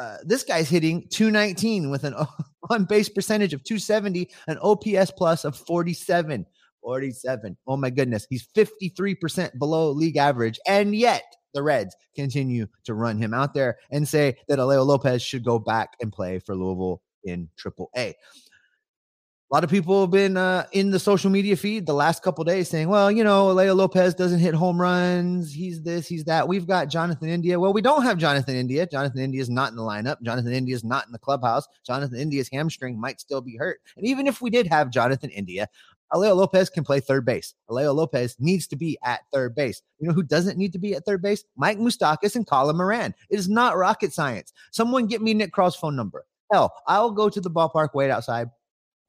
Uh, 0.00 0.18
this 0.22 0.44
guy's 0.44 0.68
hitting 0.68 1.08
219 1.10 1.90
with 1.90 2.04
an 2.04 2.14
on 2.70 2.84
base 2.84 3.08
percentage 3.08 3.52
of 3.52 3.64
270, 3.64 4.30
an 4.46 4.58
OPS 4.58 5.10
plus 5.16 5.44
of 5.44 5.56
47. 5.56 6.46
47. 6.82 7.56
Oh 7.66 7.76
my 7.76 7.90
goodness. 7.90 8.26
He's 8.30 8.46
53% 8.56 9.58
below 9.58 9.90
league 9.90 10.16
average. 10.16 10.58
And 10.66 10.94
yet 10.94 11.24
the 11.52 11.62
Reds 11.62 11.94
continue 12.14 12.66
to 12.84 12.94
run 12.94 13.18
him 13.18 13.34
out 13.34 13.52
there 13.52 13.78
and 13.90 14.06
say 14.06 14.36
that 14.48 14.58
Alejo 14.58 14.86
Lopez 14.86 15.22
should 15.22 15.44
go 15.44 15.58
back 15.58 15.90
and 16.00 16.12
play 16.12 16.38
for 16.38 16.54
Louisville 16.54 17.02
in 17.24 17.48
Triple 17.56 17.90
A 17.96 18.14
a 19.50 19.54
lot 19.54 19.64
of 19.64 19.70
people 19.70 20.02
have 20.02 20.10
been 20.10 20.36
uh, 20.36 20.66
in 20.72 20.90
the 20.90 20.98
social 20.98 21.30
media 21.30 21.56
feed 21.56 21.86
the 21.86 21.94
last 21.94 22.22
couple 22.22 22.44
days 22.44 22.68
saying, 22.68 22.86
well, 22.86 23.10
you 23.10 23.24
know, 23.24 23.50
Leo 23.52 23.74
Lopez 23.74 24.14
doesn't 24.14 24.40
hit 24.40 24.52
home 24.52 24.78
runs. 24.78 25.50
He's 25.50 25.80
this, 25.82 26.06
he's 26.06 26.24
that. 26.24 26.46
We've 26.46 26.66
got 26.66 26.90
Jonathan 26.90 27.30
India. 27.30 27.58
Well, 27.58 27.72
we 27.72 27.80
don't 27.80 28.02
have 28.02 28.18
Jonathan 28.18 28.56
India. 28.56 28.86
Jonathan 28.86 29.20
India 29.20 29.40
is 29.40 29.48
not 29.48 29.70
in 29.70 29.76
the 29.76 29.82
lineup. 29.82 30.20
Jonathan 30.20 30.52
India 30.52 30.74
is 30.74 30.84
not 30.84 31.06
in 31.06 31.12
the 31.12 31.18
clubhouse. 31.18 31.66
Jonathan 31.86 32.18
India's 32.18 32.50
hamstring 32.52 33.00
might 33.00 33.20
still 33.20 33.40
be 33.40 33.56
hurt. 33.56 33.80
And 33.96 34.06
even 34.06 34.26
if 34.26 34.42
we 34.42 34.50
did 34.50 34.66
have 34.66 34.90
Jonathan 34.90 35.30
India, 35.30 35.66
Alejo 36.12 36.36
Lopez 36.36 36.68
can 36.68 36.84
play 36.84 37.00
third 37.00 37.24
base. 37.24 37.54
Alejo 37.70 37.94
Lopez 37.94 38.36
needs 38.38 38.66
to 38.66 38.76
be 38.76 38.98
at 39.02 39.20
third 39.32 39.54
base. 39.54 39.80
You 39.98 40.08
know 40.08 40.14
who 40.14 40.22
doesn't 40.22 40.58
need 40.58 40.74
to 40.74 40.78
be 40.78 40.94
at 40.94 41.06
third 41.06 41.22
base? 41.22 41.44
Mike 41.56 41.78
Moustakas 41.78 42.36
and 42.36 42.46
Colin 42.46 42.76
Moran. 42.76 43.14
It 43.30 43.38
is 43.38 43.48
not 43.48 43.78
rocket 43.78 44.12
science. 44.12 44.52
Someone 44.72 45.06
get 45.06 45.22
me 45.22 45.32
Nick 45.32 45.52
Krall's 45.52 45.76
phone 45.76 45.96
number. 45.96 46.26
Hell, 46.52 46.72
I'll 46.86 47.10
go 47.10 47.28
to 47.28 47.40
the 47.40 47.50
ballpark, 47.50 47.90
wait 47.94 48.10
outside, 48.10 48.48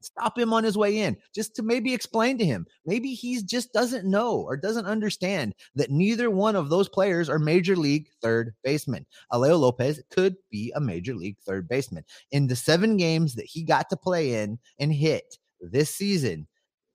stop 0.00 0.38
him 0.38 0.52
on 0.52 0.64
his 0.64 0.76
way 0.76 0.98
in 0.98 1.16
just 1.34 1.54
to 1.56 1.62
maybe 1.62 1.92
explain 1.92 2.38
to 2.38 2.44
him. 2.44 2.66
Maybe 2.86 3.14
he 3.14 3.42
just 3.42 3.72
doesn't 3.72 4.04
know 4.04 4.40
or 4.40 4.56
doesn't 4.56 4.86
understand 4.86 5.54
that 5.74 5.90
neither 5.90 6.30
one 6.30 6.56
of 6.56 6.68
those 6.68 6.88
players 6.88 7.28
are 7.28 7.38
major 7.38 7.76
league 7.76 8.08
third 8.22 8.54
baseman 8.62 9.06
alejo 9.32 9.58
lopez 9.58 10.02
could 10.10 10.36
be 10.50 10.72
a 10.74 10.80
major 10.80 11.14
league 11.14 11.38
third 11.46 11.68
baseman. 11.68 12.04
In 12.30 12.46
the 12.46 12.56
seven 12.56 12.96
games 12.96 13.34
that 13.34 13.46
he 13.46 13.62
got 13.62 13.88
to 13.90 13.96
play 13.96 14.42
in 14.42 14.58
and 14.78 14.92
hit 14.92 15.36
this 15.60 15.94
season 15.94 16.46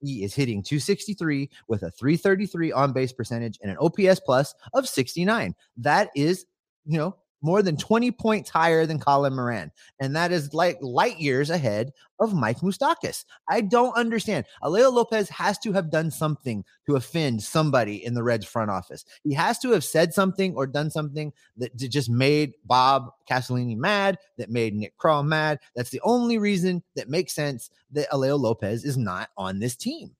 he 0.01 0.23
is 0.23 0.35
hitting 0.35 0.61
263 0.61 1.49
with 1.67 1.83
a 1.83 1.91
333 1.91 2.71
on 2.71 2.93
base 2.93 3.13
percentage 3.13 3.57
and 3.61 3.71
an 3.71 3.77
ops 3.79 4.19
plus 4.19 4.53
of 4.73 4.87
69 4.87 5.55
that 5.77 6.09
is 6.15 6.45
you 6.85 6.97
know 6.97 7.15
more 7.41 7.61
than 7.61 7.77
20 7.77 8.11
points 8.11 8.49
higher 8.49 8.85
than 8.85 8.99
Colin 8.99 9.35
Moran. 9.35 9.71
And 9.99 10.15
that 10.15 10.31
is 10.31 10.53
like 10.53 10.77
light 10.81 11.19
years 11.19 11.49
ahead 11.49 11.93
of 12.19 12.33
Mike 12.33 12.59
Moustakas. 12.59 13.25
I 13.49 13.61
don't 13.61 13.95
understand. 13.95 14.45
Alejo 14.63 14.91
Lopez 14.91 15.29
has 15.29 15.59
to 15.59 15.71
have 15.73 15.91
done 15.91 16.09
something 16.09 16.63
to 16.85 16.95
offend 16.95 17.43
somebody 17.43 18.05
in 18.05 18.13
the 18.13 18.23
Reds 18.23 18.45
front 18.45 18.71
office. 18.71 19.05
He 19.23 19.33
has 19.33 19.59
to 19.59 19.71
have 19.71 19.83
said 19.83 20.13
something 20.13 20.55
or 20.55 20.65
done 20.65 20.89
something 20.89 21.33
that 21.57 21.75
just 21.77 22.09
made 22.09 22.53
Bob 22.65 23.11
Castellini 23.29 23.77
mad, 23.77 24.17
that 24.37 24.49
made 24.49 24.73
Nick 24.73 24.97
Krall 24.97 25.25
mad. 25.25 25.59
That's 25.75 25.89
the 25.89 26.01
only 26.03 26.37
reason 26.37 26.83
that 26.95 27.09
makes 27.09 27.33
sense 27.33 27.69
that 27.91 28.09
Alejo 28.09 28.39
Lopez 28.39 28.85
is 28.85 28.97
not 28.97 29.29
on 29.37 29.59
this 29.59 29.75
team. 29.75 30.15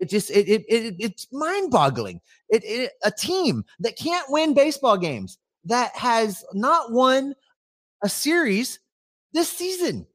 It 0.00 0.10
just 0.10 0.30
it, 0.30 0.48
it, 0.48 0.64
it 0.68 0.96
it's 0.98 1.28
mind 1.32 1.70
boggling. 1.70 2.20
It, 2.48 2.64
it 2.64 2.92
a 3.04 3.10
team 3.10 3.64
that 3.80 3.96
can't 3.96 4.26
win 4.28 4.52
baseball 4.52 4.96
games 4.96 5.38
that 5.66 5.94
has 5.96 6.44
not 6.52 6.92
won 6.92 7.34
a 8.02 8.08
series 8.08 8.78
this 9.32 9.48
season, 9.48 10.06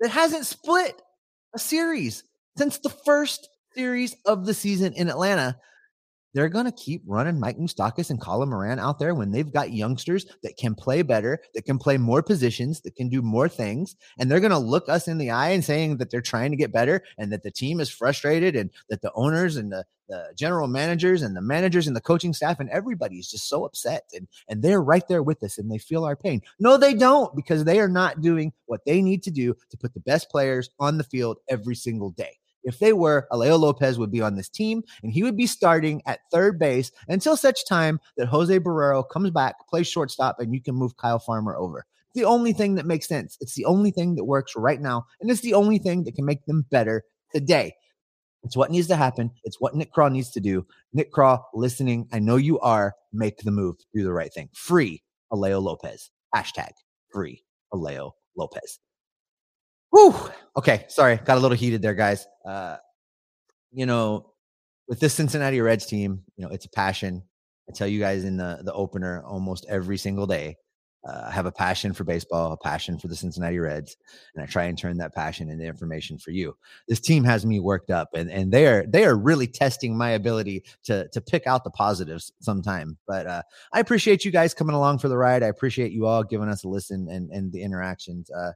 that 0.00 0.10
hasn't 0.10 0.46
split 0.46 1.00
a 1.54 1.58
series 1.58 2.24
since 2.56 2.78
the 2.78 2.90
first 2.90 3.48
series 3.74 4.16
of 4.26 4.46
the 4.46 4.54
season 4.54 4.92
in 4.94 5.08
Atlanta 5.08 5.56
they're 6.34 6.48
going 6.48 6.66
to 6.66 6.72
keep 6.72 7.02
running 7.06 7.38
Mike 7.38 7.58
Moustakas 7.58 8.10
and 8.10 8.20
Colin 8.20 8.50
Moran 8.50 8.78
out 8.78 8.98
there 8.98 9.14
when 9.14 9.30
they've 9.30 9.52
got 9.52 9.72
youngsters 9.72 10.26
that 10.42 10.56
can 10.56 10.74
play 10.74 11.02
better, 11.02 11.38
that 11.54 11.64
can 11.64 11.78
play 11.78 11.96
more 11.96 12.22
positions, 12.22 12.80
that 12.82 12.96
can 12.96 13.08
do 13.08 13.22
more 13.22 13.48
things. 13.48 13.96
And 14.18 14.30
they're 14.30 14.40
going 14.40 14.50
to 14.50 14.58
look 14.58 14.88
us 14.88 15.08
in 15.08 15.18
the 15.18 15.30
eye 15.30 15.50
and 15.50 15.64
saying 15.64 15.96
that 15.98 16.10
they're 16.10 16.20
trying 16.20 16.50
to 16.50 16.56
get 16.56 16.72
better 16.72 17.02
and 17.18 17.32
that 17.32 17.44
the 17.44 17.50
team 17.50 17.80
is 17.80 17.88
frustrated 17.88 18.56
and 18.56 18.70
that 18.90 19.00
the 19.00 19.12
owners 19.14 19.56
and 19.56 19.70
the, 19.70 19.84
the 20.08 20.32
general 20.36 20.66
managers 20.66 21.22
and 21.22 21.36
the 21.36 21.40
managers 21.40 21.86
and 21.86 21.94
the 21.94 22.00
coaching 22.00 22.34
staff 22.34 22.58
and 22.58 22.68
everybody 22.70 23.16
is 23.18 23.30
just 23.30 23.48
so 23.48 23.64
upset. 23.64 24.04
And, 24.12 24.26
and 24.48 24.60
they're 24.60 24.82
right 24.82 25.06
there 25.06 25.22
with 25.22 25.42
us 25.44 25.58
and 25.58 25.70
they 25.70 25.78
feel 25.78 26.04
our 26.04 26.16
pain. 26.16 26.42
No, 26.58 26.76
they 26.76 26.94
don't 26.94 27.34
because 27.36 27.64
they 27.64 27.78
are 27.78 27.88
not 27.88 28.20
doing 28.20 28.52
what 28.66 28.84
they 28.84 29.00
need 29.00 29.22
to 29.22 29.30
do 29.30 29.56
to 29.70 29.76
put 29.76 29.94
the 29.94 30.00
best 30.00 30.30
players 30.30 30.70
on 30.80 30.98
the 30.98 31.04
field 31.04 31.38
every 31.48 31.76
single 31.76 32.10
day. 32.10 32.38
If 32.64 32.78
they 32.78 32.92
were, 32.92 33.28
Alejo 33.30 33.58
Lopez 33.58 33.98
would 33.98 34.10
be 34.10 34.22
on 34.22 34.36
this 34.36 34.48
team 34.48 34.82
and 35.02 35.12
he 35.12 35.22
would 35.22 35.36
be 35.36 35.46
starting 35.46 36.02
at 36.06 36.20
third 36.32 36.58
base 36.58 36.90
until 37.08 37.36
such 37.36 37.66
time 37.66 38.00
that 38.16 38.26
Jose 38.26 38.58
Barrero 38.58 39.08
comes 39.08 39.30
back, 39.30 39.54
plays 39.68 39.86
shortstop, 39.86 40.40
and 40.40 40.52
you 40.52 40.60
can 40.60 40.74
move 40.74 40.96
Kyle 40.96 41.18
Farmer 41.18 41.56
over. 41.56 41.84
The 42.14 42.24
only 42.24 42.52
thing 42.52 42.76
that 42.76 42.86
makes 42.86 43.08
sense. 43.08 43.36
It's 43.40 43.54
the 43.54 43.64
only 43.64 43.90
thing 43.90 44.14
that 44.14 44.24
works 44.24 44.54
right 44.56 44.80
now. 44.80 45.06
And 45.20 45.30
it's 45.30 45.40
the 45.40 45.54
only 45.54 45.78
thing 45.78 46.04
that 46.04 46.14
can 46.14 46.24
make 46.24 46.46
them 46.46 46.64
better 46.70 47.02
today. 47.34 47.74
It's 48.44 48.56
what 48.56 48.70
needs 48.70 48.88
to 48.88 48.96
happen. 48.96 49.30
It's 49.42 49.60
what 49.60 49.74
Nick 49.74 49.92
Krall 49.92 50.12
needs 50.12 50.30
to 50.32 50.40
do. 50.40 50.66
Nick 50.92 51.12
Krall, 51.12 51.42
listening, 51.54 52.06
I 52.12 52.18
know 52.18 52.36
you 52.36 52.60
are. 52.60 52.94
Make 53.12 53.38
the 53.38 53.50
move. 53.50 53.76
Do 53.94 54.04
the 54.04 54.12
right 54.12 54.32
thing. 54.32 54.48
Free 54.52 55.02
Alejo 55.32 55.62
Lopez. 55.62 56.10
Hashtag 56.34 56.70
free 57.12 57.42
Alejo 57.72 58.12
Lopez. 58.36 58.78
Whew. 59.94 60.12
Okay, 60.56 60.86
sorry, 60.88 61.18
got 61.18 61.38
a 61.38 61.40
little 61.40 61.56
heated 61.56 61.80
there, 61.80 61.94
guys. 61.94 62.26
Uh, 62.44 62.78
you 63.70 63.86
know, 63.86 64.32
with 64.88 64.98
this 64.98 65.14
Cincinnati 65.14 65.60
Reds 65.60 65.86
team, 65.86 66.24
you 66.36 66.44
know, 66.44 66.52
it's 66.52 66.64
a 66.64 66.70
passion. 66.70 67.22
I 67.68 67.72
tell 67.72 67.86
you 67.86 68.00
guys 68.00 68.24
in 68.24 68.36
the 68.36 68.58
the 68.64 68.72
opener 68.72 69.22
almost 69.24 69.66
every 69.68 69.96
single 69.96 70.26
day. 70.26 70.56
Uh, 71.06 71.26
I 71.28 71.30
have 71.30 71.46
a 71.46 71.52
passion 71.52 71.92
for 71.92 72.02
baseball, 72.02 72.50
a 72.50 72.56
passion 72.56 72.98
for 72.98 73.06
the 73.06 73.14
Cincinnati 73.14 73.60
Reds, 73.60 73.96
and 74.34 74.42
I 74.42 74.46
try 74.46 74.64
and 74.64 74.76
turn 74.76 74.96
that 74.96 75.14
passion 75.14 75.48
into 75.48 75.64
information 75.64 76.18
for 76.18 76.32
you. 76.32 76.56
This 76.88 76.98
team 76.98 77.22
has 77.22 77.46
me 77.46 77.60
worked 77.60 77.92
up, 77.92 78.08
and 78.14 78.28
and 78.32 78.50
they 78.50 78.66
are 78.66 78.84
they 78.88 79.04
are 79.04 79.16
really 79.16 79.46
testing 79.46 79.96
my 79.96 80.10
ability 80.10 80.64
to 80.86 81.06
to 81.10 81.20
pick 81.20 81.46
out 81.46 81.62
the 81.62 81.70
positives 81.70 82.32
sometime. 82.40 82.98
But 83.06 83.28
uh, 83.28 83.42
I 83.72 83.78
appreciate 83.78 84.24
you 84.24 84.32
guys 84.32 84.54
coming 84.54 84.74
along 84.74 84.98
for 84.98 85.08
the 85.08 85.16
ride. 85.16 85.44
I 85.44 85.48
appreciate 85.48 85.92
you 85.92 86.06
all 86.06 86.24
giving 86.24 86.48
us 86.48 86.64
a 86.64 86.68
listen 86.68 87.06
and 87.08 87.30
and 87.30 87.52
the 87.52 87.62
interactions. 87.62 88.28
Uh, 88.28 88.54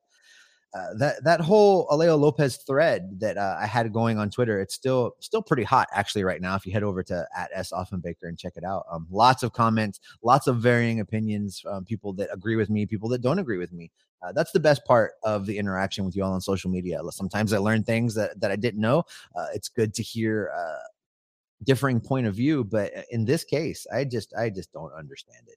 uh, 0.74 0.92
that 0.94 1.24
that 1.24 1.40
whole 1.40 1.88
Alejo 1.88 2.18
Lopez 2.18 2.58
thread 2.58 3.18
that 3.20 3.38
uh, 3.38 3.56
I 3.58 3.66
had 3.66 3.90
going 3.92 4.18
on 4.18 4.28
Twitter, 4.28 4.60
it's 4.60 4.74
still 4.74 5.16
still 5.20 5.42
pretty 5.42 5.62
hot 5.62 5.88
actually 5.92 6.24
right 6.24 6.40
now. 6.40 6.54
If 6.56 6.66
you 6.66 6.72
head 6.72 6.82
over 6.82 7.02
to 7.04 7.26
at 7.34 7.50
s 7.54 7.72
Offenbaker 7.72 8.24
and 8.24 8.38
check 8.38 8.52
it 8.56 8.64
out, 8.64 8.84
um, 8.90 9.06
lots 9.10 9.42
of 9.42 9.52
comments, 9.52 10.00
lots 10.22 10.46
of 10.46 10.58
varying 10.58 11.00
opinions, 11.00 11.64
um, 11.66 11.84
people 11.84 12.12
that 12.14 12.28
agree 12.32 12.56
with 12.56 12.68
me, 12.68 12.84
people 12.84 13.08
that 13.10 13.22
don't 13.22 13.38
agree 13.38 13.56
with 13.56 13.72
me. 13.72 13.90
Uh, 14.22 14.32
that's 14.32 14.52
the 14.52 14.60
best 14.60 14.84
part 14.84 15.12
of 15.22 15.46
the 15.46 15.56
interaction 15.56 16.04
with 16.04 16.14
you 16.14 16.22
all 16.22 16.32
on 16.32 16.40
social 16.40 16.70
media. 16.70 17.00
Sometimes 17.12 17.52
I 17.52 17.58
learn 17.58 17.82
things 17.82 18.14
that 18.16 18.38
that 18.40 18.50
I 18.50 18.56
didn't 18.56 18.80
know. 18.80 19.04
Uh, 19.34 19.46
it's 19.54 19.70
good 19.70 19.94
to 19.94 20.02
hear 20.02 20.52
uh, 20.54 20.82
differing 21.64 22.00
point 22.00 22.26
of 22.26 22.34
view, 22.34 22.64
but 22.64 22.92
in 23.10 23.24
this 23.24 23.42
case, 23.42 23.86
I 23.92 24.04
just 24.04 24.34
I 24.34 24.50
just 24.50 24.70
don't 24.72 24.92
understand 24.92 25.44
it. 25.46 25.56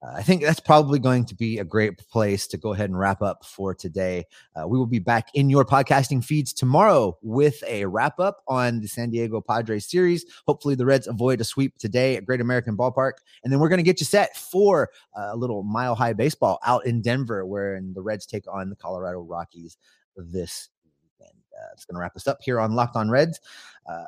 Uh, 0.00 0.12
I 0.14 0.22
think 0.22 0.42
that's 0.42 0.60
probably 0.60 1.00
going 1.00 1.24
to 1.26 1.34
be 1.34 1.58
a 1.58 1.64
great 1.64 1.98
place 1.98 2.46
to 2.48 2.56
go 2.56 2.72
ahead 2.72 2.88
and 2.88 2.98
wrap 2.98 3.20
up 3.20 3.44
for 3.44 3.74
today. 3.74 4.26
Uh, 4.54 4.68
we 4.68 4.78
will 4.78 4.86
be 4.86 5.00
back 5.00 5.28
in 5.34 5.50
your 5.50 5.64
podcasting 5.64 6.24
feeds 6.24 6.52
tomorrow 6.52 7.18
with 7.20 7.62
a 7.66 7.84
wrap 7.84 8.20
up 8.20 8.44
on 8.46 8.80
the 8.80 8.86
San 8.86 9.10
Diego 9.10 9.40
Padres 9.40 9.90
series. 9.90 10.24
Hopefully, 10.46 10.76
the 10.76 10.86
Reds 10.86 11.08
avoid 11.08 11.40
a 11.40 11.44
sweep 11.44 11.76
today 11.78 12.16
at 12.16 12.24
Great 12.24 12.40
American 12.40 12.76
Ballpark. 12.76 13.14
And 13.42 13.52
then 13.52 13.58
we're 13.58 13.68
going 13.68 13.78
to 13.78 13.84
get 13.84 13.98
you 13.98 14.06
set 14.06 14.36
for 14.36 14.90
uh, 15.16 15.30
a 15.32 15.36
little 15.36 15.64
mile 15.64 15.96
high 15.96 16.12
baseball 16.12 16.60
out 16.64 16.86
in 16.86 17.02
Denver, 17.02 17.44
where 17.44 17.80
the 17.80 18.02
Reds 18.02 18.24
take 18.24 18.44
on 18.52 18.70
the 18.70 18.76
Colorado 18.76 19.20
Rockies 19.20 19.78
this 20.16 20.68
weekend. 21.02 21.36
Uh, 21.52 21.70
it's 21.72 21.84
going 21.84 21.96
to 21.96 22.00
wrap 22.00 22.14
us 22.14 22.28
up 22.28 22.38
here 22.40 22.60
on 22.60 22.72
Locked 22.72 22.94
On 22.94 23.10
Reds. 23.10 23.40
Uh, 23.90 24.04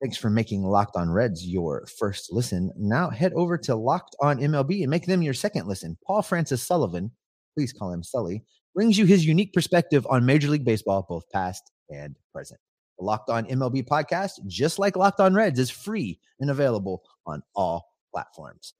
Thanks 0.00 0.16
for 0.16 0.30
making 0.30 0.64
Locked 0.64 0.96
On 0.96 1.10
Reds 1.10 1.46
your 1.46 1.84
first 1.98 2.32
listen. 2.32 2.72
Now 2.74 3.10
head 3.10 3.34
over 3.34 3.58
to 3.58 3.76
Locked 3.76 4.16
On 4.22 4.38
MLB 4.38 4.80
and 4.80 4.90
make 4.90 5.04
them 5.04 5.20
your 5.20 5.34
second 5.34 5.66
listen. 5.66 5.98
Paul 6.06 6.22
Francis 6.22 6.62
Sullivan, 6.62 7.10
please 7.54 7.74
call 7.74 7.92
him 7.92 8.02
Sully, 8.02 8.42
brings 8.74 8.96
you 8.96 9.04
his 9.04 9.26
unique 9.26 9.52
perspective 9.52 10.06
on 10.08 10.24
Major 10.24 10.48
League 10.48 10.64
Baseball, 10.64 11.04
both 11.06 11.28
past 11.30 11.70
and 11.90 12.16
present. 12.32 12.58
The 12.98 13.04
Locked 13.04 13.28
On 13.28 13.44
MLB 13.44 13.86
podcast, 13.86 14.46
just 14.46 14.78
like 14.78 14.96
Locked 14.96 15.20
On 15.20 15.34
Reds, 15.34 15.58
is 15.58 15.68
free 15.68 16.18
and 16.40 16.50
available 16.50 17.02
on 17.26 17.42
all 17.54 17.84
platforms. 18.10 18.72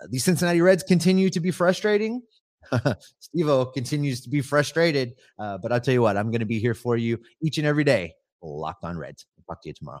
Uh, 0.00 0.06
the 0.10 0.18
Cincinnati 0.18 0.62
Reds 0.62 0.82
continue 0.82 1.28
to 1.28 1.40
be 1.40 1.50
frustrating. 1.50 2.22
Steve 3.18 3.48
O 3.48 3.66
continues 3.66 4.22
to 4.22 4.30
be 4.30 4.40
frustrated, 4.40 5.12
uh, 5.38 5.58
but 5.58 5.70
I'll 5.70 5.80
tell 5.80 5.92
you 5.92 6.00
what, 6.00 6.16
I'm 6.16 6.30
going 6.30 6.40
to 6.40 6.46
be 6.46 6.60
here 6.60 6.74
for 6.74 6.96
you 6.96 7.18
each 7.42 7.58
and 7.58 7.66
every 7.66 7.84
day. 7.84 8.14
Locked 8.40 8.84
On 8.84 8.96
Reds. 8.96 9.26
I'll 9.36 9.54
talk 9.54 9.62
to 9.64 9.68
you 9.68 9.74
tomorrow. 9.74 10.00